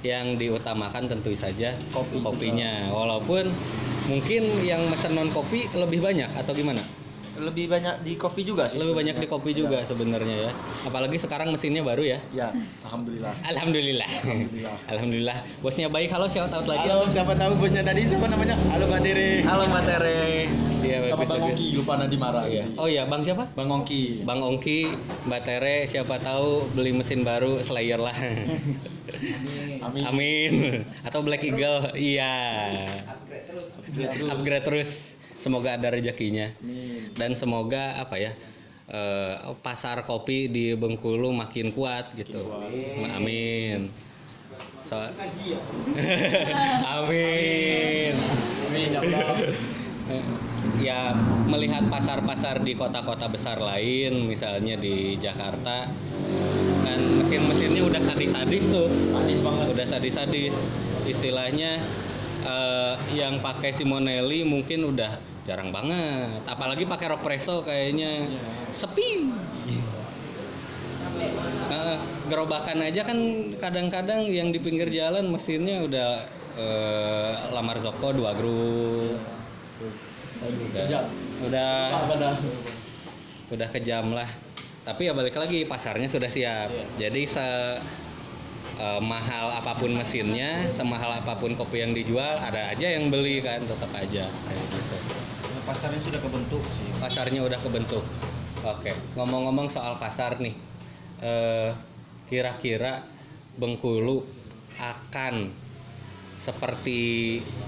yang 0.00 0.40
diutamakan 0.40 1.04
tentu 1.04 1.36
saja 1.36 1.76
Kopi 1.92 2.24
kopinya. 2.24 2.88
Walaupun 2.88 3.52
mungkin 4.08 4.64
yang 4.64 4.88
mesen 4.88 5.12
non 5.12 5.28
kopi 5.28 5.68
lebih 5.76 6.00
banyak 6.00 6.32
atau 6.32 6.56
gimana? 6.56 6.80
Lebih 7.40 7.66
banyak 7.72 8.04
di 8.04 8.14
kopi 8.20 8.44
juga 8.44 8.68
sih 8.68 8.78
Lebih 8.78 8.94
banyak 8.94 9.16
di 9.18 9.26
kopi 9.26 9.50
juga 9.56 9.82
sebenarnya 9.88 10.36
ya. 10.48 10.52
Apalagi 10.86 11.16
sekarang 11.16 11.50
mesinnya 11.50 11.82
baru 11.82 12.04
ya. 12.04 12.18
ya 12.30 12.52
alhamdulillah 12.86 13.34
Alhamdulillah. 13.44 14.08
Alhamdulillah. 14.22 14.76
Alhamdulillah. 14.92 15.36
Bosnya 15.64 15.88
baik. 15.88 16.12
Halo, 16.12 16.26
shout 16.28 16.52
out 16.52 16.66
lagi. 16.68 16.86
halo 16.86 17.06
siapa 17.08 17.32
tahu 17.34 17.56
bosnya 17.56 17.82
tadi 17.82 18.06
siapa 18.06 18.26
namanya 18.28 18.56
halo 18.70 18.84
Mbak 18.90 19.00
Tere 19.02 19.30
Halo 19.46 19.64
Mbak 19.68 19.82
Tere. 19.88 20.22
Iya, 20.80 20.96
sama 21.12 21.22
Bang 21.22 21.28
bagus. 21.28 21.44
Ongki 21.52 21.66
lupa 21.76 21.92
nanti 22.00 22.16
marah 22.16 22.44
Iya. 22.48 22.64
Oh 22.80 22.88
iya, 22.88 23.02
Bang 23.04 23.22
siapa? 23.22 23.44
Bang 23.52 23.68
Ongki 23.68 24.24
Bang 24.24 24.40
Ongki, 24.40 24.80
Mbak 25.28 25.40
Tere, 25.44 25.76
siapa 25.86 26.16
tahu 26.20 26.66
beli 26.72 26.92
mesin 26.96 27.20
baru 27.22 27.60
Slayer 27.60 28.00
lah. 28.00 28.16
Amin 29.84 30.04
Amin. 30.06 30.52
Atau 31.04 31.20
Black 31.24 31.42
Eagle. 31.44 31.92
Iya. 31.96 32.32
upgrade 33.10 33.44
terus 33.48 33.68
Upgrade 33.76 34.10
terus. 34.16 34.30
Upgrade 34.30 34.64
terus. 34.64 34.90
Semoga 35.40 35.80
ada 35.80 35.88
rezekinya. 35.88 36.52
Amin. 36.60 37.16
Dan 37.16 37.32
semoga 37.34 37.96
apa 37.96 38.20
ya? 38.20 38.32
eh, 38.90 39.34
pasar 39.62 40.02
kopi 40.02 40.50
di 40.50 40.74
Bengkulu 40.74 41.30
makin 41.30 41.70
kuat 41.70 42.10
gitu. 42.18 42.50
Amin. 43.14 43.88
So- 44.84 44.98
Amin. 46.98 48.14
Amin 48.70 48.88
ya 48.90 49.00
ya 50.80 51.00
melihat 51.46 51.86
pasar-pasar 51.86 52.64
di 52.66 52.74
kota-kota 52.74 53.30
besar 53.30 53.60
lain 53.60 54.26
misalnya 54.26 54.74
di 54.80 55.14
Jakarta 55.20 55.86
kan 56.82 57.00
mesin-mesinnya 57.20 57.84
udah 57.84 58.02
sadis-sadis 58.02 58.64
tuh 58.68 58.88
sadis 59.12 59.38
banget 59.44 59.66
udah 59.76 59.86
sadis-sadis 59.86 60.56
istilahnya 61.06 61.84
eh, 62.42 62.94
yang 63.14 63.38
pakai 63.44 63.76
Simonelli 63.76 64.42
mungkin 64.42 64.88
udah 64.90 65.29
jarang 65.48 65.72
banget. 65.72 66.44
Apalagi 66.44 66.84
pakai 66.84 67.06
rock 67.12 67.22
presso 67.24 67.64
kayaknya. 67.64 68.28
Iya. 68.28 68.42
sepi. 68.74 69.10
Eh, 71.70 71.96
gerobakan 72.32 72.80
aja 72.80 73.04
kan 73.04 73.18
kadang-kadang 73.60 74.26
yang 74.26 74.50
di 74.50 74.58
pinggir 74.60 74.88
jalan 74.88 75.28
mesinnya 75.28 75.84
udah 75.84 76.10
eh, 76.56 77.32
lamar 77.52 77.76
Zoko 77.80 78.12
dua 78.16 78.32
grup. 78.36 79.16
Udah. 80.40 80.84
Kejam. 80.88 81.04
udah. 81.44 81.72
Udah 83.50 83.68
kejam 83.68 84.16
lah. 84.16 84.30
Tapi 84.80 85.06
ya 85.06 85.12
balik 85.12 85.36
lagi 85.36 85.68
pasarnya 85.68 86.08
sudah 86.08 86.30
siap. 86.32 86.68
Iya. 86.72 86.84
jadi 87.08 87.22
se 87.28 87.46
eh, 88.80 89.00
mahal 89.04 89.52
apa 89.60 89.76
pun 89.76 89.92
mesinnya 89.92 90.72
semahal 90.72 91.20
apa 91.20 91.36
pun 91.36 91.52
kopi 91.52 91.84
yang 91.84 91.92
dijual 91.92 92.40
ada 92.40 92.72
aja 92.72 92.96
yang 92.96 93.12
beli 93.12 93.44
kan 93.44 93.60
tetap 93.68 93.92
aja 93.92 94.28
kayak 94.28 94.64
gitu 94.72 94.96
pasarnya 95.70 96.00
sudah 96.02 96.20
kebentuk 96.20 96.62
sih. 96.74 96.86
pasarnya 96.98 97.40
udah 97.46 97.58
kebentuk. 97.62 98.02
Oke 98.66 98.92
ngomong-ngomong 99.14 99.70
soal 99.70 99.94
pasar 100.02 100.42
nih. 100.42 100.54
Eh 101.22 101.70
kira-kira 102.26 103.06
Bengkulu 103.54 104.26
akan 104.78 105.52
seperti 106.40 106.98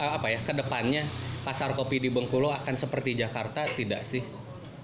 eh, 0.02 0.12
apa 0.18 0.32
ya 0.34 0.40
ke 0.42 0.50
depannya 0.56 1.06
pasar 1.46 1.78
kopi 1.78 2.02
di 2.02 2.10
Bengkulu 2.10 2.50
akan 2.50 2.74
seperti 2.74 3.14
Jakarta 3.14 3.70
tidak 3.78 4.02
sih 4.02 4.22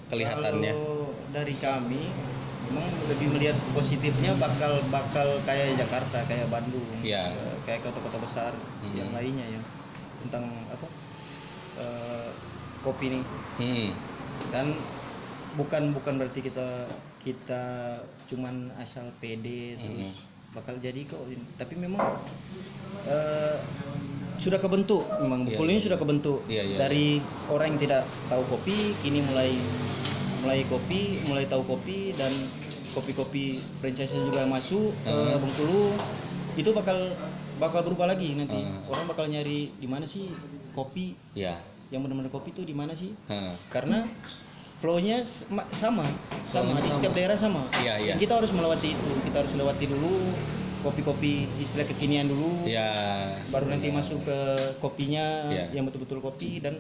kelihatannya? 0.07 0.73
Kalau 0.79 1.11
dari 1.35 1.55
kami 1.59 2.03
memang 2.71 2.87
lebih 3.11 3.35
melihat 3.35 3.57
positifnya 3.75 4.37
bakal 4.39 4.79
bakal 4.93 5.41
kayak 5.49 5.75
Jakarta, 5.81 6.23
kayak 6.29 6.47
Bandung, 6.53 6.85
eh, 7.03 7.57
kayak 7.67 7.81
kota-kota 7.83 8.19
besar 8.23 8.53
Hmm. 8.79 8.95
yang 8.95 9.11
lainnya 9.11 9.59
ya. 9.59 9.61
Tentang 10.23 10.45
apa? 10.71 10.87
Eh, 11.79 12.31
kopi 12.89 13.21
nih. 13.21 13.25
Hmm, 13.61 13.89
dan 14.49 14.67
bukan 15.61 15.93
bukan 15.93 16.15
berarti 16.17 16.41
kita 16.41 16.89
kita 17.21 17.63
cuman 18.31 18.73
asal 18.81 19.05
pede 19.21 19.77
terus 19.77 20.25
bakal 20.57 20.81
jadi 20.81 21.05
kok. 21.05 21.21
Tapi 21.61 21.75
memang 21.77 22.01
eh, 23.05 23.57
sudah 24.41 24.57
kebentuk. 24.57 25.05
Memang 25.21 25.45
Bengkulu 25.45 25.69
iya, 25.69 25.75
ini 25.77 25.83
sudah 25.83 25.99
kebentuk. 26.01 26.41
Iya, 26.49 26.63
iya, 26.65 26.77
dari 26.81 27.21
orang 27.53 27.77
yang 27.77 27.81
tidak 27.85 28.03
tahu 28.33 28.43
kopi 28.49 28.97
kini 29.05 29.21
mulai 29.27 29.53
mulai 30.41 30.63
kopi 30.71 31.19
mulai 31.27 31.45
tahu 31.51 31.67
kopi 31.67 32.15
dan 32.15 32.31
kopi-kopi 32.95 33.61
franchise 33.83 34.15
juga 34.17 34.47
masuk 34.49 34.95
ke 35.05 35.11
Hmm. 35.13 35.43
Bengkulu 35.43 35.93
itu 36.57 36.71
bakal 36.73 37.13
bakal 37.59 37.83
berubah 37.85 38.15
lagi 38.15 38.39
nanti. 38.39 38.57
Hmm. 38.57 38.87
orang 38.89 39.05
bakal 39.11 39.27
nyari 39.29 39.75
di 39.77 39.87
mana 39.91 40.07
sih 40.07 40.31
kopi? 40.73 41.19
Ya 41.35 41.59
yang 41.89 42.05
benar-benar 42.05 42.29
kopi 42.29 42.53
itu 42.53 42.63
di 42.63 42.73
mana 42.73 42.93
sih 42.93 43.13
Heeh. 43.27 43.55
karena 43.73 44.05
flow-nya 44.79 45.25
sama 45.25 45.65
sama 45.73 46.07
Flow-nya 46.47 46.81
di 46.81 46.89
sama. 46.89 46.97
setiap 46.97 47.13
daerah 47.17 47.37
sama 47.37 47.63
Iya, 47.75 47.95
iya. 47.99 48.13
Dan 48.15 48.19
kita 48.21 48.33
harus 48.39 48.53
melewati 48.53 48.89
itu 48.95 49.11
kita 49.25 49.37
harus 49.43 49.53
lewati 49.53 49.85
dulu 49.85 50.15
kopi-kopi 50.79 51.51
istilah 51.59 51.83
kekinian 51.85 52.31
dulu 52.31 52.63
ya 52.65 52.87
baru 53.51 53.67
nanti 53.67 53.91
benar. 53.91 54.05
masuk 54.05 54.21
ke 54.23 54.39
kopinya 54.79 55.51
Iya. 55.51 55.65
yang 55.75 55.85
betul-betul 55.85 56.23
kopi 56.23 56.63
dan 56.63 56.79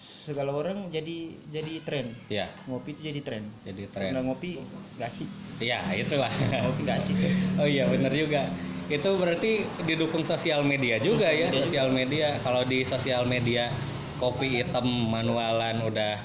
segala 0.00 0.52
orang 0.52 0.88
jadi 0.88 1.32
jadi 1.48 1.80
tren 1.80 2.06
ya 2.28 2.48
ngopi 2.66 2.92
itu 2.92 3.08
jadi 3.08 3.20
tren 3.24 3.44
jadi 3.62 3.88
karena 3.88 4.20
tren 4.20 4.24
ngopi 4.26 4.50
gak 4.96 5.08
asik 5.08 5.28
ya 5.60 5.80
itulah 5.92 6.28
ngopi 6.60 6.80
gak 6.82 6.98
asik 6.98 7.16
Oh 7.60 7.66
iya 7.66 7.86
bener 7.86 8.10
juga. 8.10 8.48
Itu 8.84 9.16
berarti 9.16 9.64
didukung 9.84 10.28
sosial 10.28 10.60
media 10.60 11.00
juga 11.00 11.24
Sosial 11.24 11.40
ya, 11.40 11.46
media 11.48 11.60
sosial 11.64 11.88
media. 11.88 12.28
Kalau 12.44 12.62
di 12.64 12.84
sosial 12.84 13.22
media 13.24 13.72
kopi 14.20 14.62
hitam 14.62 14.86
manualan 14.86 15.82
udah 15.84 16.22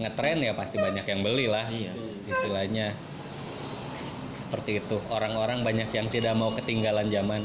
ngetren 0.00 0.40
ya 0.40 0.52
pasti 0.56 0.76
banyak 0.80 1.04
yang 1.04 1.20
beli 1.20 1.46
lah. 1.48 1.68
Iya. 1.68 1.92
Istilahnya 2.28 2.96
seperti 4.40 4.80
itu. 4.80 4.96
Orang-orang 5.12 5.62
banyak 5.62 5.90
yang 5.92 6.08
tidak 6.08 6.34
mau 6.36 6.52
ketinggalan 6.56 7.08
zaman. 7.12 7.44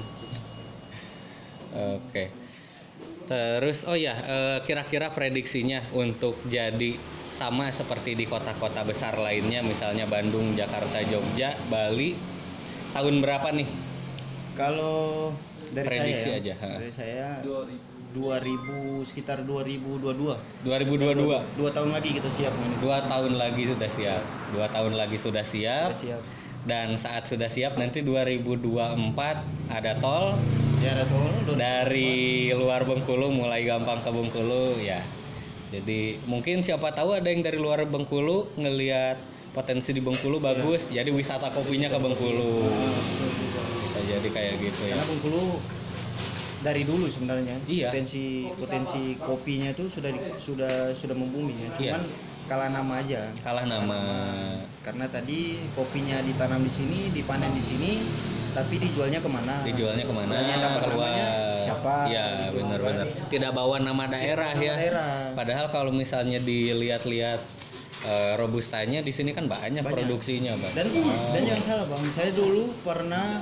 Oke. 1.76 2.32
Terus 3.26 3.84
oh 3.90 3.98
ya, 3.98 4.16
kira-kira 4.64 5.10
prediksinya 5.12 5.90
untuk 5.98 6.38
jadi 6.46 6.96
sama 7.34 7.74
seperti 7.74 8.16
di 8.16 8.30
kota-kota 8.30 8.86
besar 8.88 9.20
lainnya 9.20 9.60
misalnya 9.60 10.08
Bandung, 10.08 10.56
Jakarta, 10.56 11.04
Jogja, 11.04 11.60
Bali 11.68 12.16
tahun 12.96 13.20
berapa 13.20 13.52
nih? 13.52 13.68
kalau 14.56 15.36
dari 15.76 15.86
Prediksi 15.86 16.32
saya 16.32 16.32
ya, 16.32 16.40
aja, 16.40 16.54
ha. 16.64 16.72
dari 16.80 16.92
saya 16.96 17.28
2000 17.44 17.95
sekitar 19.06 19.44
2022 19.44 20.64
2022. 20.64 21.60
dua 21.60 21.70
tahun 21.72 21.90
lagi 21.92 22.10
kita 22.16 22.30
siap 22.32 22.54
Dua 22.80 22.98
tahun 23.06 23.34
lagi 23.36 23.64
sudah 23.68 23.90
siap. 23.92 24.24
Dua 24.56 24.66
tahun 24.72 24.94
lagi 24.96 25.18
sudah 25.20 25.44
siap. 25.44 25.90
Kita 25.96 26.02
siap 26.16 26.22
Dan 26.66 26.98
saat 26.98 27.30
sudah 27.30 27.46
siap 27.52 27.78
nanti 27.78 28.02
2024 28.02 29.70
ada 29.70 29.92
tol 30.02 30.40
ya 30.82 30.98
ada 30.98 31.06
tol 31.06 31.30
dua- 31.46 31.58
dari 31.60 32.50
luar 32.56 32.88
Bengkulu 32.88 33.30
mulai 33.30 33.68
gampang 33.68 34.02
ke 34.02 34.10
Bengkulu 34.10 34.80
ya. 34.82 35.04
Jadi 35.74 36.24
mungkin 36.26 36.64
siapa 36.64 36.94
tahu 36.96 37.14
ada 37.18 37.28
yang 37.30 37.44
dari 37.44 37.60
luar 37.60 37.84
Bengkulu 37.86 38.56
ngelihat 38.58 39.20
potensi 39.56 39.96
di 39.96 40.04
Bengkulu 40.04 40.44
bagus, 40.44 40.84
jadi 40.92 41.08
wisata 41.10 41.48
kopinya 41.56 41.88
ke 41.88 41.98
Bengkulu. 42.02 42.68
Bisa 43.88 44.00
jadi 44.04 44.28
kayak 44.30 44.54
gitu 44.60 44.82
ya. 44.90 45.00
karena 45.00 45.06
Bengkulu 45.08 45.44
dari 46.66 46.82
dulu 46.82 47.06
sebenarnya 47.06 47.62
Iya. 47.64 47.94
potensi 47.94 48.50
potensi 48.52 49.02
kopinya 49.16 49.70
tuh 49.72 49.86
sudah 49.88 50.10
di- 50.10 50.34
sudah 50.36 50.74
sudah 50.92 51.14
membumi 51.14 51.54
ya 51.56 51.70
cuman 51.72 52.02
kalah 52.46 52.70
nama 52.70 52.94
aja 52.98 53.30
Kalah 53.40 53.66
nama. 53.66 54.02
karena 54.82 55.06
tadi 55.06 55.62
kopinya 55.72 56.18
ditanam 56.20 56.62
di 56.62 56.72
sini 56.72 57.00
dipanen 57.12 57.54
di 57.54 57.62
sini 57.62 57.92
tapi 58.52 58.80
dijualnya 58.80 59.20
ke 59.20 59.28
mana 59.28 59.62
Dijualnya 59.62 60.02
ke 60.02 60.14
mana? 60.16 60.32
Dapat 60.32 60.82
Keluar. 60.82 61.12
namanya 61.12 61.30
siapa 61.60 61.96
Ya 62.08 62.26
Gitu. 62.48 62.56
benar-benar. 62.58 63.06
Tidak 63.28 63.52
bawa 63.52 63.76
nama 63.78 64.04
daerah 64.08 64.56
Nama 64.56 64.64
ya. 64.64 64.74
daerah. 64.74 65.12
Padahal 65.36 65.66
kalau 65.70 65.92
misalnya 65.92 66.40
dilihat-lihat 66.40 67.44
eh, 68.06 68.34
robustanya 68.36 69.00
di 69.00 69.10
sini 69.10 69.32
kan 69.32 69.46
banyak, 69.46 69.82
Banyak. 69.82 69.98
produksinya, 69.98 70.54
Bang. 70.56 70.74
dan 70.74 70.86
Oh. 70.94 71.32
dan 71.32 71.42
jangan 71.44 71.64
salah 71.64 71.86
bang 71.88 72.06
saya 72.08 72.30
dulu 72.32 72.64
pernah 72.80 73.42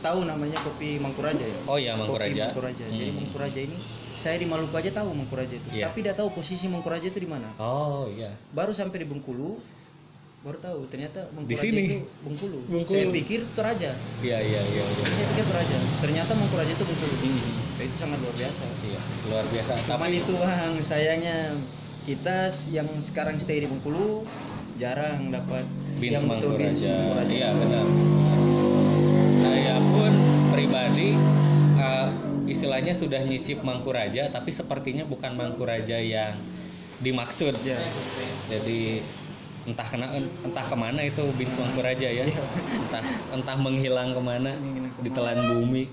tahu 0.00 0.22
namanya 0.22 0.62
kopi 0.62 0.96
Mangkuraja 0.96 1.42
ya 1.42 1.58
Oh 1.64 1.76
iya, 1.76 1.92
Mangkuraja. 1.92 2.30
kopi 2.30 2.40
Mangkuraja 2.54 2.84
jadi 2.86 3.06
Hmm. 3.06 3.18
Mangkuraja 3.20 3.60
ini 3.60 3.76
saya 4.16 4.36
di 4.36 4.46
Maluku 4.46 4.72
aja 4.72 4.90
tahu 4.94 5.08
Mangkuraja 5.12 5.52
itu 5.52 5.68
Iya. 5.70 5.84
tapi 5.86 5.98
tidak 6.00 6.16
tahu 6.16 6.28
posisi 6.32 6.64
Mangkuraja 6.64 7.06
itu 7.06 7.18
di 7.18 7.26
mana 7.26 7.50
Oh 7.56 8.06
iya. 8.08 8.30
baru 8.50 8.70
sampai 8.70 8.96
di 8.96 9.06
Bengkulu 9.06 9.58
baru 10.40 10.58
tahu 10.58 10.80
ternyata 10.86 11.24
Mangkuraja 11.30 11.60
sini? 11.60 11.82
itu 11.82 11.96
Bengkulu. 12.20 12.58
Bengkulu. 12.66 12.94
saya 12.94 13.06
pikir 13.10 13.40
Toraja 13.50 13.90
Iya 14.20 14.38
iya 14.40 14.60
iya. 14.62 14.84
iya. 14.84 15.04
saya 15.10 15.26
pikir 15.28 15.44
Toraja 15.44 15.76
ternyata 15.98 16.32
Mangkuraja 16.32 16.70
itu 16.70 16.84
Bengkulu 16.84 17.14
Hmm. 17.18 17.82
itu 17.82 17.96
sangat 17.98 18.18
luar 18.20 18.34
biasa 18.34 18.64
Iya, 18.80 19.00
luar 19.26 19.44
biasa. 19.46 19.72
cuman 19.82 20.00
Tapi 20.06 20.16
itu 20.16 20.32
bang 20.34 20.74
sayangnya 20.80 21.36
kita 22.04 22.52
yang 22.68 22.88
sekarang 23.00 23.40
stay 23.40 23.64
di 23.64 23.66
Bengkulu 23.68 24.28
jarang 24.76 25.32
dapat 25.32 25.64
Bins 25.96 26.20
yang 26.20 26.28
betul 26.28 26.60
Bins 26.60 26.84
Mangkuraja. 26.84 27.24
Iya 27.32 27.48
benar. 27.56 27.84
Saya 29.40 29.74
pun 29.80 30.12
pribadi 30.52 31.16
eh, 31.80 32.08
istilahnya 32.44 32.92
sudah 32.92 33.24
nyicip 33.24 33.64
Mangkuraja, 33.64 34.28
tapi 34.28 34.52
sepertinya 34.52 35.08
bukan 35.08 35.32
Mangkuraja 35.32 35.96
yang 35.96 36.36
dimaksud. 37.00 37.56
Ya. 37.64 37.80
Jadi 38.52 39.00
entah 39.64 39.88
kena 39.88 40.12
entah 40.44 40.64
ke 40.68 40.76
mana 40.76 41.00
itu 41.08 41.24
Bins 41.40 41.56
Mangkuraja 41.56 42.04
ya. 42.04 42.28
Iya. 42.28 42.44
Entah 42.84 43.02
entah 43.32 43.56
menghilang 43.56 44.12
ke 44.12 44.20
mana 44.20 44.60
Menghilang 44.60 44.92
ke 44.92 45.00
mana. 45.00 45.04
ditelan 45.08 45.40
bumi 45.56 45.84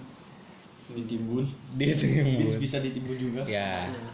ditimbun 0.91 1.47
ditimbun. 1.79 2.59
bisa 2.59 2.83
ditimbun 2.83 3.15
juga 3.15 3.41
Ya. 3.47 3.87
Ya, 3.87 4.11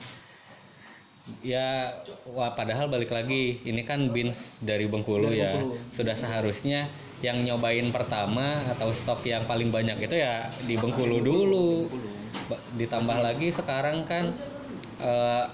wah 2.31 2.51
padahal 2.55 2.87
balik 2.87 3.11
lagi 3.11 3.59
ini 3.63 3.83
kan 3.83 4.11
bins 4.11 4.59
dari 4.63 4.87
Bengkulu 4.87 5.31
Dari 5.31 5.39
ya. 5.43 5.51
Bengkulu. 5.59 5.75
Sudah 5.91 6.15
seharusnya 6.15 6.87
yang 7.19 7.41
nyobain 7.43 7.89
pertama 7.89 8.61
atau 8.69 8.93
stok 8.93 9.25
yang 9.25 9.49
paling 9.49 9.73
banyak 9.73 9.97
itu 9.99 10.15
ya 10.21 10.51
di 10.63 10.77
Bengkulu 10.77 11.19
dulu. 11.19 11.89
Bengkulu. 11.89 12.09
Ba- 12.47 12.63
Ditambah 12.79 13.17
lagi 13.19 13.47
sekarang 13.51 14.07
kan 14.07 14.31
eh, 15.01 15.45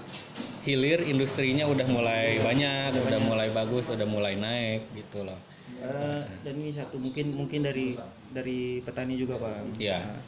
hilir 0.64 1.04
industrinya 1.04 1.68
udah 1.68 1.84
mulai 1.84 2.40
banyak, 2.40 2.96
udah 2.96 3.20
mulai 3.20 3.48
bagus, 3.52 3.90
udah 3.92 4.06
mulai 4.08 4.38
naik 4.38 4.88
gitu 4.96 5.26
loh. 5.26 5.36
Eh, 5.84 6.22
dan 6.44 6.54
ini 6.56 6.72
satu 6.72 6.96
mungkin 6.96 7.36
mungkin 7.36 7.60
dari 7.60 7.92
dari 8.32 8.80
petani 8.80 9.20
juga 9.20 9.36
bang 9.36 9.68
Iya. 9.76 10.00
Nah, 10.00 10.20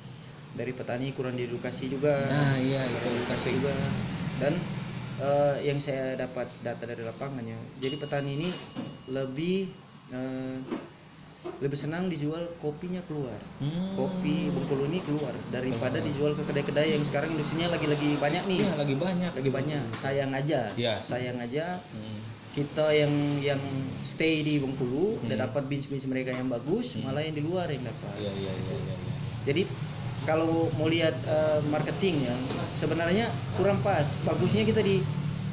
dari 0.57 0.73
petani 0.77 1.13
kurang 1.17 1.37
diedukasi 1.37 1.89
juga 1.89 2.29
Nah, 2.29 2.57
iya 2.61 2.85
itu 2.85 3.07
diedukasi 3.09 3.49
juga 3.57 3.73
dan 4.37 4.53
eh, 5.19 5.57
yang 5.63 5.79
saya 5.79 6.15
dapat 6.15 6.49
data 6.61 6.85
dari 6.85 7.01
lapangannya 7.01 7.57
jadi 7.77 7.97
petani 7.97 8.31
ini 8.35 8.49
lebih 9.07 9.69
eh, 10.11 10.57
lebih 11.57 11.79
senang 11.79 12.07
dijual 12.07 12.53
kopinya 12.59 13.01
keluar 13.03 13.39
Hmm. 13.57 13.97
kopi 13.97 14.53
Bengkulu 14.53 14.85
ini 14.85 15.01
keluar 15.01 15.33
daripada 15.49 15.97
dijual 15.99 16.37
ke 16.37 16.45
kedai-kedai 16.45 16.93
yang 16.93 17.01
sekarang 17.01 17.33
industrinya 17.33 17.73
lagi-lagi 17.73 18.21
banyak 18.21 18.45
nih 18.45 18.59
Iya, 18.61 18.73
lagi 18.77 18.95
banyak. 18.95 19.33
lagi 19.33 19.51
banyak 19.51 19.83
sayang 19.97 20.33
aja 20.33 20.61
Iya. 20.77 20.95
sayang 21.01 21.41
aja 21.41 21.81
Hmm. 21.89 22.21
kita 22.53 22.89
yang 22.91 23.13
yang 23.39 23.61
stay 24.03 24.41
di 24.41 24.61
Bengkulu 24.61 25.17
Hmm. 25.19 25.33
dapat 25.33 25.65
bins-bins 25.65 26.05
mereka 26.05 26.29
yang 26.31 26.49
bagus 26.49 26.93
Hmm. 26.93 27.09
malah 27.09 27.25
yang 27.25 27.33
di 27.33 27.41
luar 27.41 27.69
yang 27.69 27.85
dapat 27.85 28.17
Iya, 28.17 28.33
iya, 28.35 28.53
iya, 28.53 28.75
iya. 28.75 28.95
iya. 28.95 29.13
jadi 29.47 29.63
kalau 30.27 30.69
mau 30.75 30.87
lihat 30.87 31.15
eh, 31.25 31.59
marketingnya 31.65 32.35
sebenarnya 32.75 33.31
kurang 33.55 33.79
pas 33.81 34.05
bagusnya 34.21 34.63
kita 34.63 34.83
di 34.83 35.01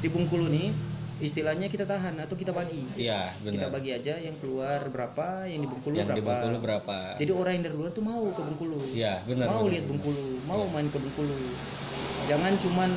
di 0.02 0.08
Bengkulu 0.10 0.50
nih 0.50 0.74
istilahnya 1.16 1.70
kita 1.70 1.86
tahan 1.86 2.18
atau 2.18 2.34
kita 2.34 2.50
bagi 2.50 2.82
Iya, 2.98 3.32
kita 3.38 3.46
benar. 3.64 3.72
bagi 3.72 3.94
aja 3.94 4.18
yang 4.18 4.34
keluar 4.36 4.82
berapa 4.84 5.46
yang 5.46 5.62
di 5.62 5.68
Bengkulu 5.70 5.94
Yang 5.94 6.08
berapa 6.10 6.18
di 6.18 6.26
Bengkulu 6.26 6.56
berapa? 6.60 6.96
jadi 7.16 7.32
orang 7.32 7.52
yang 7.54 7.64
dari 7.64 7.76
luar 7.76 7.90
tuh 7.94 8.04
mau 8.04 8.24
ke 8.28 8.42
Bengkulu 8.42 8.78
Iya, 8.90 9.22
benar. 9.24 9.46
mau 9.46 9.62
benar, 9.62 9.70
lihat 9.70 9.84
benar. 9.86 9.90
Bengkulu 9.94 10.26
mau 10.44 10.60
Iya. 10.60 10.72
main 10.74 10.86
ke 10.90 10.98
Bengkulu 10.98 11.38
jangan 12.24 12.52
cuman 12.58 12.90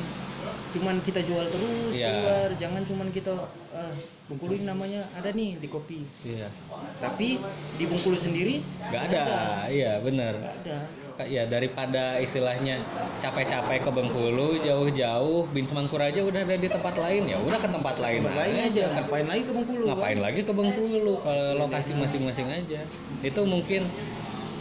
cuman 0.68 0.96
kita 1.00 1.20
jual 1.22 1.46
terus 1.48 1.94
Iya. 1.94 2.08
keluar 2.10 2.48
jangan 2.58 2.82
cuman 2.84 3.08
kita 3.08 3.32
ah, 3.72 3.92
Bengkulu 4.26 4.52
ini 4.52 4.66
namanya 4.66 5.00
ada 5.14 5.30
nih 5.30 5.56
di 5.56 5.68
kopi 5.70 6.02
Iya. 6.20 6.50
tapi 6.98 7.38
di 7.78 7.84
Bengkulu 7.86 8.18
sendiri 8.18 8.60
Nggak 8.82 9.02
ada. 9.08 9.24
Iya, 9.70 10.02
benar. 10.02 10.34
nggak 10.36 10.56
ada 10.60 10.78
Ya 11.26 11.50
daripada 11.50 12.22
istilahnya 12.22 12.78
capek-capek 13.18 13.82
ke 13.82 13.90
Bengkulu 13.90 14.62
jauh-jauh 14.62 15.50
Bin 15.50 15.66
Semangkur 15.66 15.98
aja 15.98 16.22
udah 16.22 16.46
ada 16.46 16.54
di 16.54 16.70
tempat 16.70 16.94
lain 16.94 17.26
ya 17.26 17.42
udah 17.42 17.58
ke 17.58 17.66
tempat 17.66 17.98
lain 17.98 18.22
tempat 18.22 18.38
lain 18.38 18.54
aja. 18.70 18.84
ngapain 18.94 19.26
lagi 19.26 19.42
ke 19.42 19.50
Bengkulu 19.50 19.84
ngapain 19.90 20.14
Bang? 20.14 20.26
lagi 20.30 20.40
ke 20.46 20.52
Bengkulu 20.54 21.14
kalau 21.26 21.46
lokasi 21.58 21.98
masing-masing 21.98 22.46
aja. 22.46 22.86
Itu 23.18 23.42
mungkin 23.50 23.90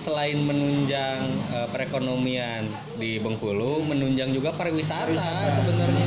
selain 0.01 0.41
menunjang 0.41 1.29
eh, 1.53 1.67
perekonomian 1.69 2.73
di 2.97 3.21
Bengkulu 3.21 3.85
menunjang 3.85 4.33
juga 4.33 4.49
pariwisata, 4.57 5.13
sebenarnya. 5.61 6.05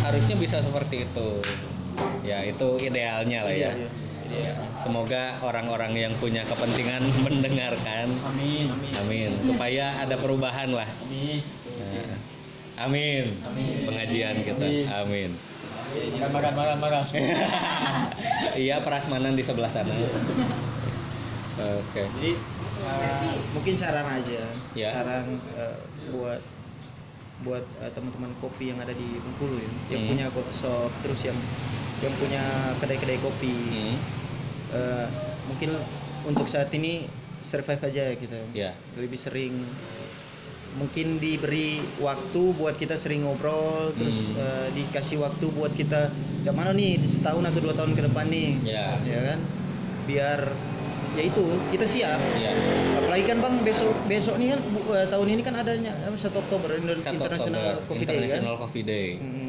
Harusnya 0.00 0.36
bisa 0.40 0.64
seperti 0.64 1.04
itu. 1.04 1.28
Ya 2.24 2.40
itu 2.40 2.80
idealnya 2.80 3.44
lah 3.44 3.52
ya. 3.52 3.76
Iya, 3.76 3.84
iya. 3.84 4.03
Semoga 4.80 5.38
orang-orang 5.40 5.92
yang 5.96 6.12
punya 6.20 6.44
kepentingan 6.48 7.02
mendengarkan. 7.26 8.14
Amin. 8.26 8.70
Amin. 8.70 8.92
amin. 8.98 9.30
Supaya 9.42 9.98
ada 10.00 10.16
perubahan 10.18 10.70
lah. 10.74 10.88
Amin. 11.06 11.40
Nah, 11.78 12.86
amin. 12.86 13.24
Pengajian 13.86 14.42
kita. 14.42 14.66
Amin. 15.04 15.36
Makan 16.18 16.54
makan 16.58 16.78
makan. 16.82 17.02
iya 18.58 18.82
prasmanan 18.82 19.38
di 19.38 19.44
sebelah 19.46 19.70
sana. 19.70 19.94
Oke. 21.54 22.02
Jadi 22.18 22.32
uh, 22.82 23.34
mungkin 23.54 23.74
saran 23.78 24.06
aja. 24.10 24.42
Ya. 24.74 24.90
saran 24.90 25.38
uh, 25.54 25.78
buat 26.10 26.42
buat 27.46 27.62
uh, 27.78 27.90
teman-teman 27.94 28.34
kopi 28.42 28.74
yang 28.74 28.78
ada 28.82 28.90
di 28.90 29.18
Bengkulu 29.22 29.58
ya, 29.58 29.70
yang 29.94 30.00
Hmm. 30.06 30.10
punya 30.10 30.26
coffee 30.34 30.56
shop 30.58 30.90
terus 31.06 31.20
yang 31.22 31.38
yang 32.02 32.14
punya 32.18 32.42
kedai-kedai 32.82 33.18
kopi. 33.22 33.54
Hmm, 33.54 33.94
Uh, 34.66 35.06
mungkin 35.46 35.76
untuk 36.24 36.46
saat 36.46 36.70
ini 36.70 37.04
survive 37.40 37.82
aja 37.82 38.02
ya 38.08 38.14
kita 38.14 38.38
ya. 38.52 38.70
Lebih 38.94 39.18
sering 39.18 39.52
mungkin 40.74 41.16
diberi 41.16 41.78
waktu 41.98 42.42
buat 42.52 42.74
kita 42.74 42.96
sering 42.96 43.22
ngobrol 43.22 43.94
terus 43.94 44.18
Hmm. 44.18 44.34
uh, 44.34 44.66
dikasih 44.70 45.20
waktu 45.20 45.46
buat 45.48 45.70
kita 45.72 46.10
macam 46.10 46.54
mana 46.54 46.70
nih 46.72 46.98
setahun 47.00 47.44
atau 47.44 47.60
dua 47.60 47.74
tahun 47.74 47.92
ke 47.92 48.02
depan 48.04 48.26
nih? 48.26 48.48
Ya. 48.64 48.98
Ya 49.00 49.20
kan? 49.24 49.38
Biar 50.04 50.40
ya 51.14 51.22
itu 51.22 51.44
kita 51.70 51.86
siap. 51.86 52.18
Ya. 52.34 52.50
Apalagi 52.96 53.24
kan 53.24 53.38
bang 53.38 53.54
besok 53.62 53.94
besok 54.04 54.34
nih 54.34 54.50
kan 54.50 54.60
bu- 54.66 54.90
eh, 54.90 55.06
tahun 55.06 55.26
ini 55.30 55.42
kan 55.42 55.54
adanya 55.54 55.92
1 56.10 56.34
Oktober 56.34 56.68
Inter- 56.72 56.98
1 56.98 57.14
International 57.14 57.62
Oktober 57.78 57.86
Coffee 57.86 58.02
Day 58.02 58.10
kan? 58.10 58.18
International 58.18 58.54
Coffee 58.58 58.84
Day. 58.84 59.08
Mm. 59.16 59.43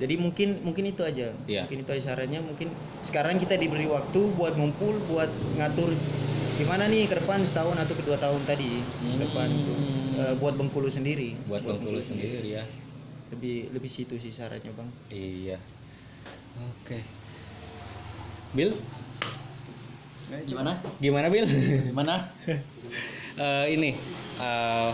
Jadi 0.00 0.16
mungkin 0.16 0.64
mungkin 0.64 0.88
itu 0.88 1.04
aja. 1.04 1.36
Iya. 1.44 1.68
mungkin 1.68 1.84
itu 1.84 1.90
aja 1.92 2.02
sarannya. 2.12 2.40
Mungkin 2.40 2.72
sekarang 3.04 3.36
kita 3.36 3.54
diberi 3.54 3.84
waktu 3.84 4.20
buat 4.34 4.56
ngumpul 4.56 4.96
buat 5.06 5.28
ngatur 5.60 5.92
gimana 6.56 6.88
nih 6.88 7.08
ke 7.08 7.16
depan 7.16 7.40
setahun 7.44 7.76
atau 7.76 7.94
kedua 7.96 8.16
tahun 8.16 8.44
tadi 8.44 8.80
ke 8.84 9.16
depan 9.20 9.48
itu 9.48 9.72
Hmm. 9.72 10.18
Eh, 10.20 10.34
buat 10.36 10.52
Bengkulu 10.58 10.88
sendiri. 10.88 11.32
Buat 11.48 11.64
Bengkulu 11.64 12.00
sendiri. 12.00 12.44
ya. 12.44 12.64
Lebih 13.32 13.70
lebih 13.72 13.88
situ 13.88 14.16
sih 14.16 14.28
sarannya 14.28 14.72
bang. 14.72 14.88
Iya. 15.08 15.56
Oke. 16.74 17.00
Bill 18.52 18.74
Gimana? 20.46 20.78
gimana 20.98 21.26
Bill 21.28 21.46
Gimana? 21.86 22.14
Eh, 23.40 23.66
ini 23.72 23.94
eh, 24.36 24.92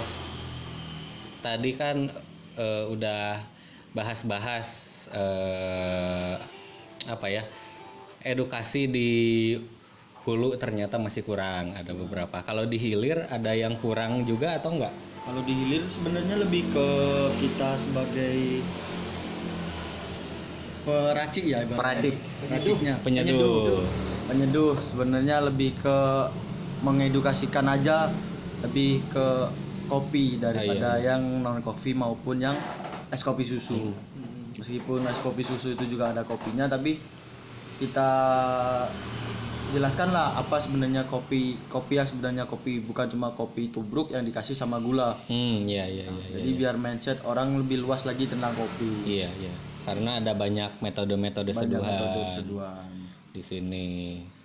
tadi 1.41 1.71
kan 1.75 1.97
eh, 2.55 2.85
udah 2.87 3.41
bahas-bahas 3.95 4.69
eh, 5.13 6.35
apa 7.07 7.27
ya 7.31 7.47
edukasi 8.27 8.91
di 8.91 9.11
hulu 10.27 10.59
ternyata 10.59 10.99
masih 10.99 11.23
kurang 11.23 11.71
ada 11.79 11.95
beberapa 11.95 12.43
kalau 12.43 12.67
di 12.67 12.83
hilir 12.83 13.31
ada 13.31 13.55
yang 13.55 13.79
kurang 13.79 14.27
juga 14.27 14.59
atau 14.59 14.75
enggak 14.75 14.95
Kalau 15.27 15.43
di 15.43 15.55
hilir 15.59 15.83
sebenarnya 15.91 16.39
lebih 16.39 16.71
ke 16.71 16.89
kita 17.43 17.75
sebagai 17.83 18.63
peracik 20.87 21.45
ya 21.51 21.67
ibaratnya. 21.67 21.83
Peracik. 21.83 22.15
Peraciknya. 22.47 22.95
penyeduh 23.03 23.83
Penyeduh 24.27 24.75
sebenarnya 24.83 25.43
lebih 25.51 25.75
ke 25.83 25.99
mengedukasikan 26.83 27.67
aja 27.67 28.11
lebih 28.63 29.03
ke 29.11 29.27
kopi 29.87 30.39
daripada 30.39 30.95
Ah, 30.95 30.99
iya, 30.99 31.15
yang 31.15 31.43
non 31.43 31.63
kopi 31.63 31.95
maupun 31.95 32.43
yang 32.43 32.59
es 33.13 33.23
kopi 33.23 33.45
susu. 33.47 33.93
Hmm. 33.93 34.55
Meskipun 34.57 35.05
es 35.07 35.21
kopi 35.21 35.43
susu 35.45 35.75
itu 35.75 35.85
juga 35.87 36.11
ada 36.15 36.23
kopinya 36.25 36.67
tapi 36.67 36.99
kita 37.77 38.11
jelaskan 39.75 40.15
lah 40.15 40.39
apa 40.39 40.63
sebenarnya 40.63 41.11
kopi 41.11 41.59
kopi 41.67 41.99
yang 41.99 42.07
sebenarnya 42.07 42.45
kopi 42.47 42.79
bukan 42.81 43.11
cuma 43.11 43.35
kopi 43.35 43.69
tubruk 43.75 44.15
yang 44.15 44.23
dikasih 44.23 44.55
sama 44.55 44.79
gula 44.79 45.19
hmm 45.27 45.67
iya 45.67 45.85
iya 45.91 46.07
iya 46.07 46.39
jadi 46.39 46.51
iya. 46.55 46.59
biar 46.63 46.75
mindset 46.79 47.19
orang 47.27 47.59
lebih 47.59 47.83
luas 47.83 48.07
lagi 48.07 48.31
tentang 48.31 48.55
kopi 48.55 49.03
iya 49.03 49.27
iya 49.43 49.55
karena 49.83 50.23
ada 50.23 50.39
banyak 50.39 50.79
metode-metode 50.79 51.51
seduhan 51.51 51.83
metode 51.83 52.21
seduhan 52.39 52.91
di 53.35 53.43
sini 53.43 53.89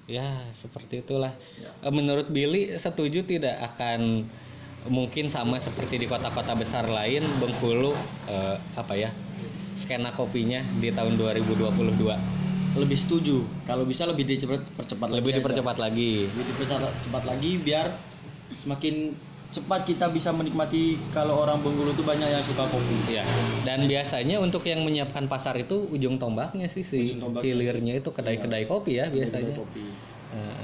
ya 0.09 0.51
seperti 0.57 1.05
itulah 1.05 1.31
Ya. 1.61 1.89
Menurut 1.93 2.27
Billy 2.33 2.73
setuju 2.75 3.23
tidak 3.23 3.61
akan 3.73 4.25
mungkin 4.89 5.29
sama 5.29 5.61
seperti 5.61 6.01
di 6.01 6.07
kota-kota 6.09 6.57
besar 6.57 6.89
lain 6.89 7.21
Bengkulu 7.37 7.93
eh, 8.25 8.57
apa 8.77 8.93
ya 8.97 9.13
skena 9.77 10.13
kopinya 10.13 10.61
di 10.81 10.89
tahun 10.89 11.17
2022 11.17 12.41
lebih 12.71 12.95
setuju. 12.95 13.43
Kalau 13.67 13.83
bisa 13.83 14.07
lebih 14.07 14.23
dipercepat 14.23 15.11
lebih 15.11 15.11
lagi 15.11 15.27
aja. 15.27 15.39
dipercepat 15.43 15.75
lagi. 15.75 16.13
Lebih 16.31 16.45
dipercepat 16.55 16.93
cepat 17.03 17.23
lagi 17.27 17.51
biar 17.59 17.85
semakin 18.63 18.95
cepat 19.51 19.83
kita 19.83 20.07
bisa 20.15 20.31
menikmati 20.31 20.95
kalau 21.11 21.43
orang 21.43 21.59
Bengkulu 21.59 21.91
itu 21.91 22.03
banyak 22.07 22.31
yang 22.31 22.43
suka 22.47 22.63
kopi. 22.71 22.95
Ya 23.11 23.27
dan 23.67 23.85
biasanya 23.91 24.39
untuk 24.39 24.63
yang 24.63 24.87
menyiapkan 24.87 25.27
pasar 25.27 25.59
itu 25.59 25.83
ujung 25.91 26.15
tombaknya 26.15 26.71
sih 26.71 26.87
si 26.87 27.11
Ujung 27.11 27.29
tombaknya 27.31 27.51
hilirnya 27.51 27.93
itu 27.99 28.09
kedai-kedai 28.15 28.63
kopi 28.65 29.03
ya 29.03 29.11
biasanya. 29.11 29.51
Kedai 29.51 29.59
kopi. 29.59 29.83
Heeh. 30.31 30.60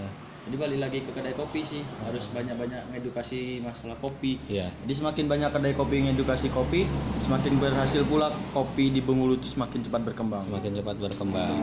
Jadi 0.47 0.55
balik 0.55 0.79
lagi 0.79 0.99
ke 1.03 1.11
kedai 1.11 1.35
kopi 1.35 1.61
sih 1.67 1.83
harus 2.07 2.23
banyak-banyak 2.31 2.95
ngedukasi 2.95 3.59
masalah 3.59 3.99
kopi 3.99 4.39
Iya. 4.47 4.71
Jadi 4.85 4.93
semakin 4.95 5.25
banyak 5.27 5.49
kedai 5.51 5.75
kopi 5.75 5.99
yang 5.99 6.15
edukasi 6.15 6.47
kopi, 6.47 6.87
semakin 7.27 7.59
berhasil 7.59 8.01
pula 8.07 8.31
kopi 8.55 8.95
di 8.95 9.03
Bengkulu 9.03 9.35
itu 9.35 9.51
semakin 9.51 9.83
cepat 9.83 10.01
berkembang. 10.07 10.47
semakin 10.47 10.71
cepat 10.79 10.95
berkembang. 11.03 11.57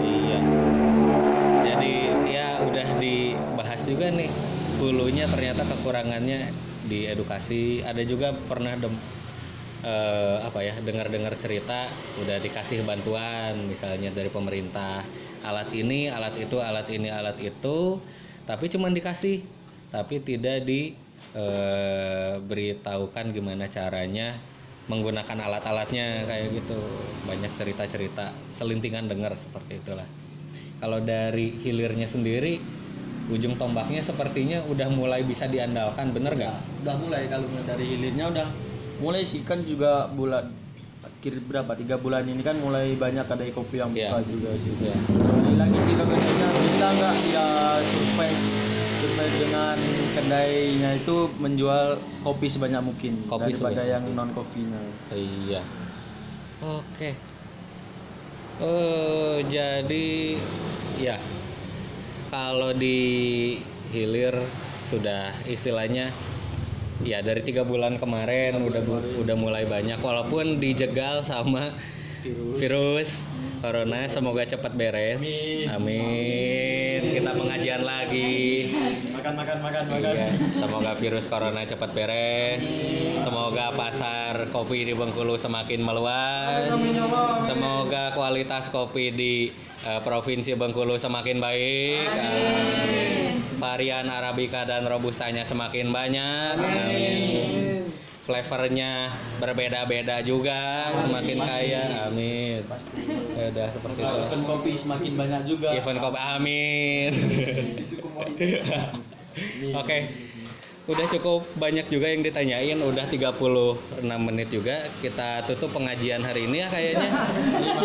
Iya. 0.00 0.38
Jadi 1.64 1.94
ya 2.32 2.48
udah 2.64 2.88
dibahas 2.96 3.80
juga 3.84 4.08
nih 4.08 4.30
hulunya 4.80 5.28
ternyata 5.28 5.68
kekurangannya 5.68 6.48
di 6.88 7.04
edukasi. 7.08 7.84
Ada 7.84 8.04
juga 8.08 8.32
pernah 8.48 8.72
dem, 8.80 8.96
eh, 9.84 10.36
apa 10.40 10.64
ya 10.64 10.74
dengar-dengar 10.80 11.36
cerita 11.36 11.92
udah 12.18 12.40
dikasih 12.40 12.82
bantuan 12.88 13.68
misalnya 13.68 14.10
dari 14.10 14.32
pemerintah. 14.32 15.04
Alat 15.44 15.70
ini, 15.76 16.08
alat 16.08 16.40
itu, 16.40 16.56
alat 16.56 16.88
ini, 16.88 17.12
alat 17.12 17.36
itu, 17.36 18.00
tapi 18.48 18.72
cuman 18.72 18.96
dikasih, 18.96 19.44
tapi 19.92 20.24
tidak 20.24 20.64
di 20.64 20.96
eh, 21.36 22.40
gimana 23.36 23.68
caranya 23.68 24.40
menggunakan 24.88 25.38
alat-alatnya 25.48 26.24
kayak 26.24 26.64
gitu. 26.64 26.80
Banyak 27.28 27.52
cerita-cerita 27.60 28.32
selintingan 28.56 29.08
dengar 29.08 29.36
seperti 29.36 29.80
itulah. 29.80 30.08
Kalau 30.80 31.00
dari 31.00 31.56
hilirnya 31.60 32.04
sendiri 32.04 32.60
ujung 33.32 33.56
tombaknya 33.56 34.04
sepertinya 34.04 34.60
udah 34.68 34.92
mulai 34.92 35.24
bisa 35.24 35.48
diandalkan 35.48 36.12
bener 36.12 36.36
gak? 36.36 36.60
Udah 36.84 36.96
mulai 37.00 37.24
kalau 37.32 37.48
dari 37.64 37.84
hilirnya 37.96 38.28
udah 38.28 38.48
mulai 38.96 39.22
sih 39.22 39.42
kan 39.42 39.62
juga 39.62 40.06
bulan 40.08 40.50
akhir 41.02 41.40
berapa 41.42 41.72
tiga 41.74 41.96
bulan 41.96 42.24
ini 42.24 42.40
kan 42.40 42.56
mulai 42.56 42.92
banyak 42.94 43.24
kedai 43.24 43.50
kopi 43.50 43.78
yang 43.78 43.90
buka 43.90 44.18
Iya. 44.18 44.28
juga 44.28 44.50
sih. 44.56 44.72
Ya. 44.78 44.96
Kembali 45.00 45.54
lagi 45.56 45.78
sih 45.80 45.92
ke 45.92 46.04
kedainya 46.04 46.48
bisa 46.62 46.86
nggak 46.90 47.14
dia 47.22 47.46
survei 47.82 48.32
survei 48.94 49.28
dengan 49.34 49.76
kedainya 50.12 50.90
itu 50.94 51.16
menjual 51.34 51.86
kopi 52.20 52.46
sebanyak 52.46 52.82
mungkin 52.82 53.12
Kopi 53.24 53.50
daripada 53.50 53.56
sebanyak 53.72 53.86
yang 53.86 54.02
mungkin. 54.04 54.20
non 54.20 54.30
kopinya. 54.32 54.80
Iya. 55.10 55.62
Oke. 56.62 57.10
Eh 58.54 59.36
jadi 59.44 60.38
ya 60.96 61.16
kalau 62.28 62.70
di 62.70 63.00
hilir 63.90 64.36
sudah 64.80 65.32
istilahnya 65.44 66.12
ya 67.04 67.20
dari 67.20 67.44
tiga 67.44 67.62
bulan 67.62 68.00
kemarin 68.00 68.56
udah 68.58 68.82
bu- 68.82 69.20
udah 69.20 69.36
mulai 69.36 69.68
banyak 69.68 70.00
walaupun 70.00 70.56
dijegal 70.56 71.20
sama 71.20 71.76
Virus. 72.24 72.56
virus 72.56 73.10
corona 73.60 74.08
semoga 74.08 74.48
cepat 74.48 74.72
beres 74.72 75.20
Amin. 75.20 75.68
amin 75.68 76.74
kita 77.14 77.30
pengajian 77.36 77.82
lagi. 77.84 78.32
Makan 79.12 79.32
makan 79.38 79.58
makan 79.62 79.84
makan. 79.92 80.12
Iya, 80.14 80.28
semoga 80.56 80.92
virus 80.98 81.24
corona 81.28 81.62
cepat 81.64 81.90
beres. 81.92 82.60
Semoga 83.24 83.72
pasar 83.76 84.48
kopi 84.50 84.88
di 84.88 84.92
Bengkulu 84.96 85.36
semakin 85.38 85.80
meluas. 85.84 86.68
Semoga 87.46 88.12
kualitas 88.12 88.68
kopi 88.68 89.14
di 89.14 89.34
eh, 89.84 90.00
provinsi 90.02 90.52
Bengkulu 90.56 90.96
semakin 91.00 91.38
baik. 91.40 92.08
Amin. 92.08 93.32
Varian 93.56 94.10
arabica 94.12 94.66
dan 94.68 94.84
robustanya 94.84 95.46
semakin 95.48 95.88
banyak. 95.88 96.54
Amin. 96.60 97.63
Flavornya 98.24 99.12
berbeda-beda 99.36 100.24
juga, 100.24 100.88
semakin 100.96 101.36
kaya. 101.38 102.08
Amin. 102.08 102.64
Pasti. 102.64 103.04
Ya 103.36 103.52
udah 103.52 103.66
seperti 103.68 104.00
itu. 104.00 104.16
Event 104.24 104.44
kopi 104.48 104.72
semakin 104.72 105.12
banyak 105.12 105.42
juga. 105.44 105.68
Event 105.76 106.00
kopi. 106.00 106.16
Amin. 106.16 107.10
Oke. 109.76 109.98
Udah 110.84 111.08
cukup 111.08 111.48
banyak 111.56 111.88
juga 111.88 112.12
yang 112.12 112.20
ditanyain, 112.20 112.76
udah 112.76 113.08
36 113.08 113.40
menit 114.04 114.48
juga. 114.52 114.84
Kita 115.00 115.40
tutup 115.44 115.72
pengajian 115.72 116.20
hari 116.20 116.44
ini 116.44 116.60
ya 116.60 116.68
kayaknya. 116.68 117.10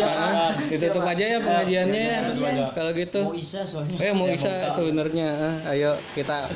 Nah, 0.00 0.56
ditutup 0.68 1.04
aja 1.04 1.24
ya 1.36 1.38
pengajiannya 1.40 2.00
ya. 2.00 2.20
Kalau 2.72 2.92
gitu. 2.96 3.20
Mau 3.28 3.36
Isa 3.36 3.64
soalnya. 3.64 3.96
Eh 4.00 4.12
mau 4.12 4.28
Ya, 4.28 4.36
Isa 4.36 4.52
Isa. 4.52 4.68
sebenarnya. 4.72 5.28
Ah, 5.64 5.72
Ayo 5.72 5.96
kita 6.12 6.48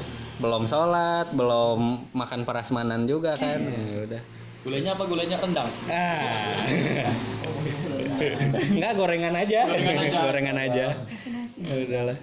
belum 0.45 0.69
sholat, 0.69 1.33
belum 1.33 2.13
makan 2.13 2.45
prasmanan 2.45 3.09
juga 3.09 3.41
kan. 3.41 3.65
Ya 3.65 4.01
udah. 4.05 4.23
Gulanya 4.61 4.91
apa 4.93 5.05
gulanya 5.09 5.37
rendang? 5.41 5.73
Ah. 5.89 6.69
Enggak 8.77 8.93
gorengan 9.01 9.35
aja. 9.41 9.65
Gorengan 10.13 10.57
aja. 10.61 10.87
Ya 11.65 11.75
udahlah. 11.81 12.17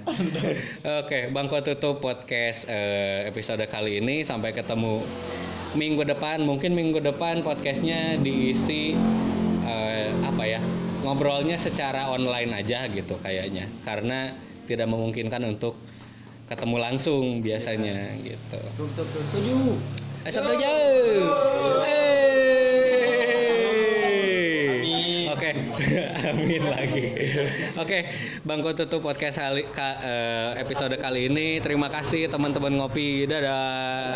Oke, 1.02 1.34
Bangko 1.34 1.66
tutup 1.66 1.98
podcast 1.98 2.70
eh, 2.70 3.26
episode 3.26 3.66
kali 3.66 3.98
ini 3.98 4.22
sampai 4.22 4.54
ketemu 4.54 5.02
minggu 5.74 6.06
depan. 6.06 6.46
Mungkin 6.46 6.78
minggu 6.78 7.02
depan 7.02 7.42
podcastnya 7.42 8.22
diisi 8.22 8.94
eh, 9.66 10.10
apa 10.22 10.44
ya? 10.46 10.62
Ngobrolnya 11.02 11.58
secara 11.58 12.14
online 12.14 12.54
aja 12.54 12.86
gitu 12.86 13.18
kayaknya. 13.18 13.66
Karena 13.82 14.38
tidak 14.70 14.86
memungkinkan 14.94 15.42
untuk 15.42 15.74
ketemu 16.52 16.76
langsung 16.78 17.40
biasanya 17.40 18.12
gitu. 18.20 18.60
Setuju. 18.76 19.80
Eh, 20.22 20.32
setuju. 20.32 20.72
Eh. 21.88 22.12
Amin. 24.12 25.32
Oke, 25.32 25.50
amin 26.30 26.64
lagi. 26.68 27.04
Oke, 27.74 27.98
Bangko 28.44 28.76
tutup 28.76 29.00
podcast 29.02 29.40
kali, 29.40 29.64
ka- 29.72 30.04
eh, 30.04 30.60
episode 30.60 31.00
kali 31.00 31.32
ini. 31.32 31.64
Terima 31.64 31.88
kasih 31.88 32.28
teman-teman 32.28 32.76
ngopi. 32.76 33.24
Dadah. 33.26 34.12